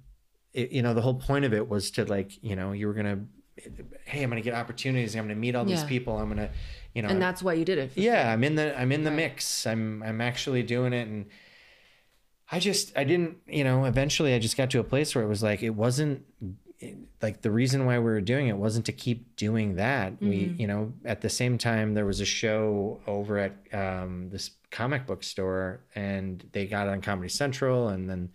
[0.53, 2.95] it, you know, the whole point of it was to like, you know, you were
[2.95, 3.27] gonna,
[4.05, 5.15] hey, I'm gonna get opportunities.
[5.17, 5.89] I'm gonna meet all these Yeah.
[5.89, 6.17] people.
[6.19, 6.51] I'm gonna,
[6.95, 7.93] you know, and that's why you did it.
[7.97, 11.27] yeah i'm in the i'm in the mix i'm i'm actually doing it and
[12.51, 15.29] i just i didn't you know eventually i just got to a place where it
[15.29, 16.25] was like it wasn't
[17.21, 20.67] like the reason why we were doing it wasn't to keep doing that we you
[20.67, 25.23] know at the same time there was a show over at um, this comic book
[25.23, 28.31] store and they got on comedy central and then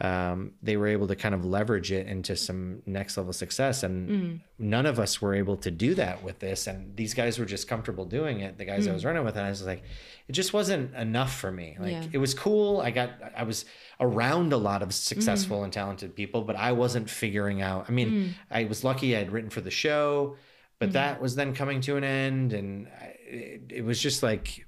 [0.00, 3.82] um, they were able to kind of leverage it into some next level success.
[3.82, 4.40] And mm.
[4.58, 6.66] none of us were able to do that with this.
[6.66, 8.58] And these guys were just comfortable doing it.
[8.58, 8.94] The guys i mm.
[8.94, 9.84] was running with and i was like
[10.26, 11.76] it just wasn't enough for me.
[11.78, 12.04] Like Yeah.
[12.12, 12.80] it was cool.
[12.80, 13.64] I got i was
[14.00, 15.64] around a lot of successful mm.
[15.64, 19.30] and talented people but i wasn't figuring out i mean i was lucky I had
[19.30, 20.36] written for the show
[20.78, 22.52] but that was then coming to an end.
[22.52, 24.66] And I, it, it was just like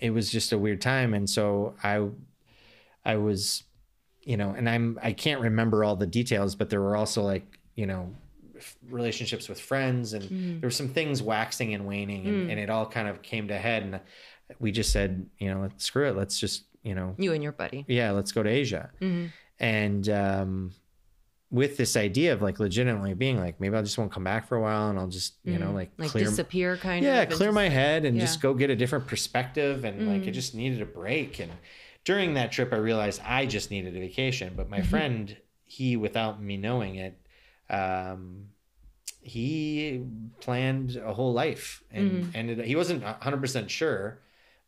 [0.00, 1.14] it was just a weird time.
[1.14, 2.06] And so i
[3.04, 3.62] i was
[4.26, 7.58] you know and i'm i can't remember all the details but there were also like
[7.76, 8.12] you know
[8.90, 10.60] relationships with friends and mm.
[10.60, 12.50] there were some things waxing and waning and, mm.
[12.50, 14.00] and it all kind of came to head and
[14.58, 17.52] we just said you know let's screw it let's just you know You and your
[17.52, 17.84] buddy.
[17.88, 18.90] yeah let's go to asia.
[19.00, 19.26] Mm-hmm.
[19.58, 20.72] And um
[21.50, 24.56] with this idea of like legitimately being like maybe i just won't come back for
[24.56, 25.74] a while and i'll just you know mm.
[25.74, 27.30] like, Like clear disappear kind yeah of.
[27.30, 30.54] yeah clear my head and just go get a different perspective and like i just
[30.54, 31.52] needed a break and
[32.06, 36.40] during that trip i realized i just needed a vacation but my friend he without
[36.42, 37.20] me knowing it
[37.68, 38.46] um
[39.20, 40.02] he
[40.40, 44.20] planned a whole life and ended he wasn't 100% sure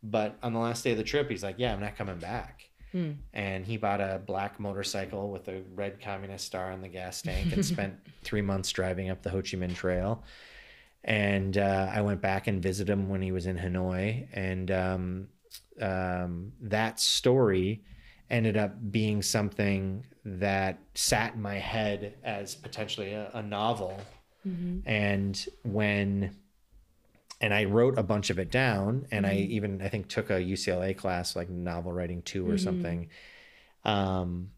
[0.02, 2.70] But on the last day of the trip, he's like, "Yeah, I'm not coming back."
[2.92, 3.12] Hmm.
[3.34, 7.52] And he bought a black motorcycle with a red communist star on the gas tank
[7.52, 10.22] and spent three months driving up the Ho Chi Minh Trail.
[11.02, 15.28] And uh, I went back and visited him when he was in Hanoi, and um,
[15.82, 17.82] um, that story
[18.30, 23.98] ended up being something that sat in my head as potentially a, a novel.
[24.86, 26.34] And when
[27.40, 30.34] and I wrote a bunch of it down, and I even I think took a
[30.40, 33.08] UCLA class like novel writing 2 or something,
[33.84, 34.50] um,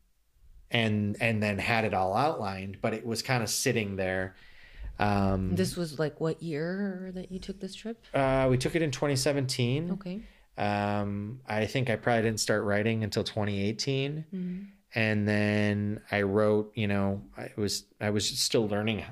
[0.70, 4.36] and and then had it all outlined, but it was kind of sitting there.
[5.00, 8.04] Um, This was like what year that you took this trip?
[8.14, 9.90] uh, we took it in 2017.
[9.92, 10.20] Okay.
[10.60, 14.62] Um, I think I probably didn't start writing until 2018, Mm-hmm.
[14.94, 16.72] and then I wrote.
[16.74, 19.04] You know, I was I was still learning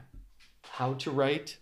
[0.62, 1.58] how to write.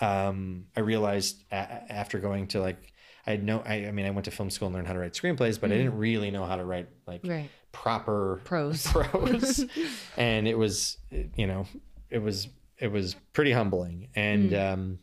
[0.00, 2.92] Um, I realized a- after going to like
[3.26, 3.62] I had no.
[3.66, 5.70] I, I mean, I went to film school and learned how to write screenplays, but
[5.70, 7.20] I didn't really know how to write like.
[7.24, 7.50] Right.
[7.72, 8.84] proper Prose.
[8.86, 9.64] prose
[10.16, 10.96] and it was
[11.36, 11.66] you know
[12.10, 14.98] it was it was pretty humbling and um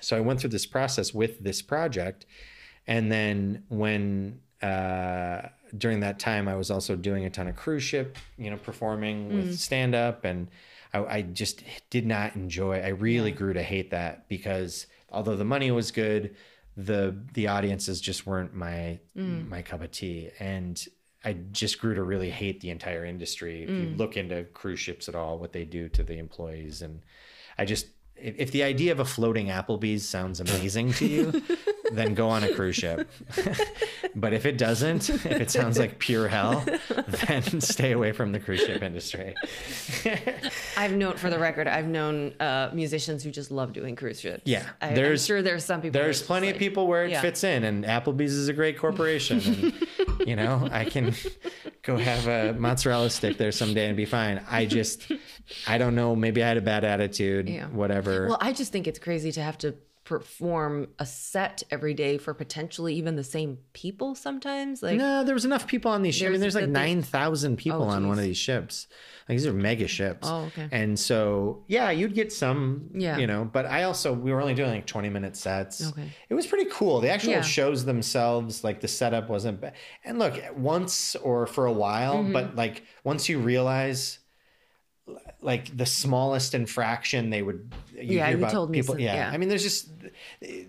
[0.00, 2.26] so i went through this process with this project
[2.86, 5.42] and then when uh
[5.76, 9.28] during that time i was also doing a ton of cruise ship you know performing
[9.28, 9.34] mm.
[9.34, 10.48] with stand up and
[10.92, 15.44] I, I just did not enjoy i really grew to hate that because although the
[15.44, 16.34] money was good
[16.76, 19.48] the the audiences just weren't my mm.
[19.48, 20.30] my cup of tea.
[20.38, 20.82] And
[21.24, 23.62] I just grew to really hate the entire industry.
[23.62, 23.98] If you mm.
[23.98, 27.02] look into cruise ships at all, what they do to the employees, and
[27.56, 31.42] I just if the idea of a floating Applebee's sounds amazing to you,
[31.92, 33.08] then go on a cruise ship.
[34.14, 36.64] but if it doesn't, if it sounds like pure hell,
[37.28, 39.34] then stay away from the cruise ship industry.
[40.76, 44.42] I've known, for the record, I've known uh, musicians who just love doing cruise ships.
[44.44, 46.00] Yeah, I, I'm there's- sure there's some people.
[46.00, 47.20] There's plenty just of people where it yeah.
[47.20, 49.40] fits in, and Applebee's is a great corporation.
[49.40, 51.14] And, you know, I can
[51.82, 54.42] go have a mozzarella stick there someday and be fine.
[54.50, 55.10] I just,
[55.66, 56.16] I don't know.
[56.16, 57.66] Maybe I had a bad attitude, Yeah.
[57.66, 58.28] whatever.
[58.28, 59.74] Well, I just think it's crazy to have to
[60.04, 64.82] perform a set every day for potentially even the same people sometimes.
[64.82, 66.28] Like, no, there was enough people on these ships.
[66.28, 68.86] I mean, There's like the thing- 9,000 people Oh, on one of these ships.
[69.28, 70.28] Like, these are mega ships.
[70.30, 70.68] Oh, okay.
[70.70, 73.16] And so, yeah, you'd get some, Yeah.
[73.16, 75.88] you know, but I also, we were only doing like 20 minute sets.
[75.88, 76.10] Okay.
[76.28, 77.00] It was pretty cool.
[77.00, 77.40] The actual Yeah.
[77.40, 79.72] shows themselves, like the setup wasn't bad.
[80.04, 82.32] And look, once or for a while, Mm-hmm.
[82.32, 84.18] but like once you realize
[85.42, 89.14] like the smallest infraction they would you Yeah, hear you about told me people yeah.
[89.16, 89.30] yeah.
[89.30, 89.90] I mean there's just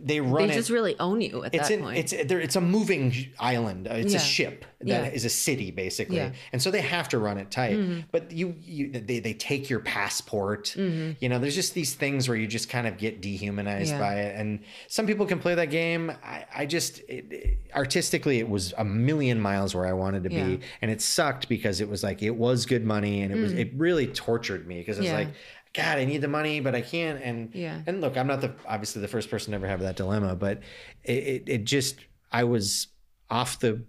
[0.01, 1.97] they run they it just really own you at it's that in, point.
[1.97, 4.19] it's it's a moving island it's Yeah.
[4.19, 5.27] a ship that is Yeah.
[5.27, 6.31] a city basically Yeah.
[6.53, 7.99] and so they have to run it tight Mm-hmm.
[8.11, 12.38] but you you they, they take your passport you know there's just these things where
[12.38, 16.11] you just kind of get dehumanized by it and some people can play that game
[16.23, 20.29] i, I just it, it- artistically it was a million miles where i wanted to
[20.29, 23.51] be and it sucked because it was like it was good money and it was
[23.53, 25.13] it really tortured me because it's Mm.
[25.13, 25.27] Like
[25.76, 27.21] God, I need the money, but I can't.
[27.21, 27.82] And Yeah.
[27.86, 30.61] and look, I'm not the obviously the first person to ever have that dilemma, but
[31.03, 31.97] it it, it just
[32.32, 32.88] I was
[33.30, 33.84] off the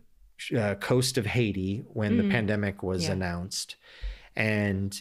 [0.56, 3.06] uh, coast of Haiti when the pandemic was Mm.
[3.06, 3.12] Yeah.
[3.12, 3.76] announced,
[4.34, 4.98] and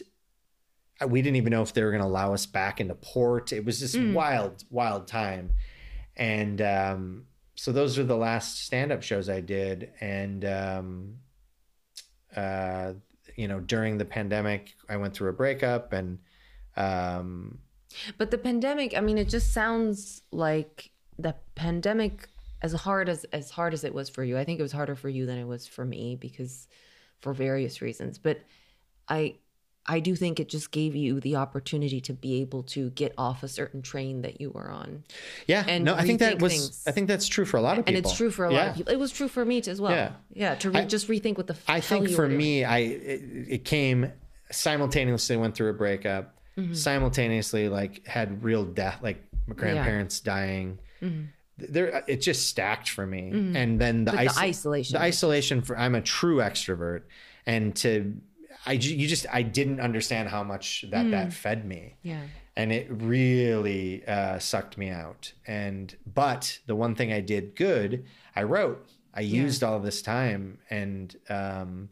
[1.06, 3.52] we didn't even know if they were going to allow us back into port.
[3.52, 4.12] It was just Mm.
[4.12, 5.50] wild, wild time,
[6.16, 7.26] and um,
[7.56, 11.16] so those are the last stand up shows I did, and um,
[12.36, 12.92] uh,
[13.34, 16.18] you know during the pandemic I went through a breakup and.
[16.76, 17.58] Um,
[18.18, 22.28] But the pandemic, I mean, it just sounds like the pandemic,
[22.62, 24.94] as hard as as hard as it was for you, I think it was harder
[24.94, 26.68] for you than it was for me because
[27.20, 28.18] for various reasons.
[28.18, 28.40] But
[29.08, 29.36] I
[29.88, 33.42] I do think it just gave you the opportunity to be able to get off
[33.44, 35.04] a certain train that you were on.
[35.46, 36.52] Yeah, and no, I think that was.
[36.52, 36.84] things.
[36.88, 38.56] I think that's true for a lot of people, And it's true for a lot
[38.58, 38.70] Yeah.
[38.70, 38.92] of people.
[38.92, 39.92] It was true for me as well.
[39.92, 40.12] Yeah.
[40.34, 40.54] Yeah.
[40.56, 42.38] to re- just rethink what the I think for were doing.
[42.38, 44.10] me, I it, it came
[44.50, 46.72] simultaneously went through a breakup, Mm-hmm.
[46.72, 50.78] simultaneously like had real death, like my grandparents dying.
[51.58, 54.26] There, it just stacked for me, and then the, Mm-hmm.
[54.26, 54.94] The isolation.
[54.94, 57.02] the isolation for I'm a true extrovert,
[57.46, 58.14] and to
[58.66, 61.10] I you just I didn't understand how much that Mm.
[61.12, 61.96] that fed me.
[62.02, 62.22] Yeah.
[62.58, 65.32] and it really uh, sucked me out.
[65.46, 68.04] And but the one thing I did good,
[68.34, 68.88] I wrote.
[69.14, 71.88] I used all this time and um,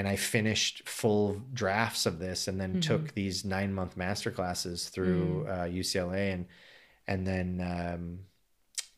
[0.00, 4.88] and I finished full drafts of this, and then took these nine month master classes
[4.88, 6.46] through uh, UCLA, and
[7.06, 8.20] and then um,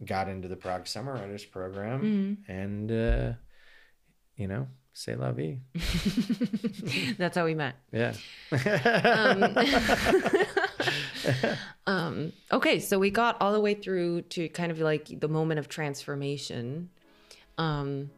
[0.06, 3.32] got into the Prague Summer Writers Program, and uh,
[4.36, 5.58] you know, say la vie.
[7.18, 7.74] That's how we met.
[7.90, 8.14] Yeah.
[8.52, 9.56] Um,
[11.88, 15.58] um, okay, so we got all the way through to kind of like the moment
[15.58, 16.90] of transformation.
[17.58, 18.10] Um,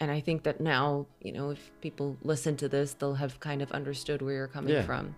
[0.00, 3.62] and I think that now, you know, if people listen to this, they'll have kind
[3.62, 4.82] of understood where you're coming Yeah.
[4.82, 5.14] from.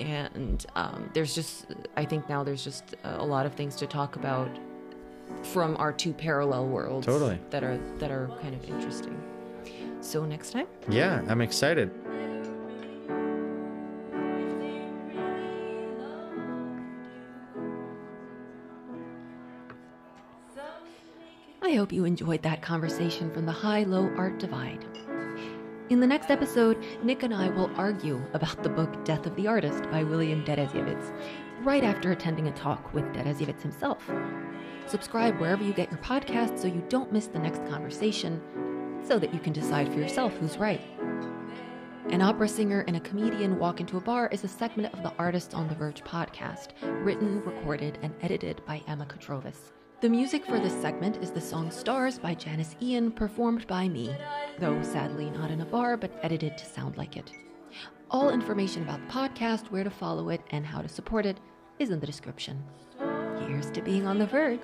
[0.00, 1.66] And um, there's just,
[1.96, 4.48] I think now there's just a lot of things to talk about
[5.42, 7.06] from our two parallel worlds.
[7.06, 7.38] Totally.
[7.50, 9.20] That are that are kind of interesting.
[10.00, 10.66] So next time.
[10.88, 11.90] Yeah, I'm excited.
[21.78, 24.84] Hope you enjoyed that conversation from the high low art divide.
[25.90, 29.46] In the next episode, Nick and I will argue about the book Death of the
[29.46, 31.14] Artist by William Deresiewicz,
[31.62, 34.02] right after attending a talk with Deresiewicz himself.
[34.88, 38.42] Subscribe wherever you get your podcasts so you don't miss the next conversation,
[39.06, 40.80] so that you can decide for yourself who's right.
[42.10, 45.12] An opera singer and a comedian walk into a bar is a segment of the
[45.16, 46.70] Artists on the Verge podcast,
[47.04, 49.77] written, recorded, and edited by Ema Katrovas.
[50.00, 54.14] The music for this segment is the song Stars by Janis Ian, performed by me,
[54.60, 57.32] though sadly not in a bar, but edited to sound like it.
[58.08, 61.40] All information about the podcast, where to follow it, and how to support it
[61.80, 62.62] is in the description.
[63.40, 64.60] Here's to being on the verge.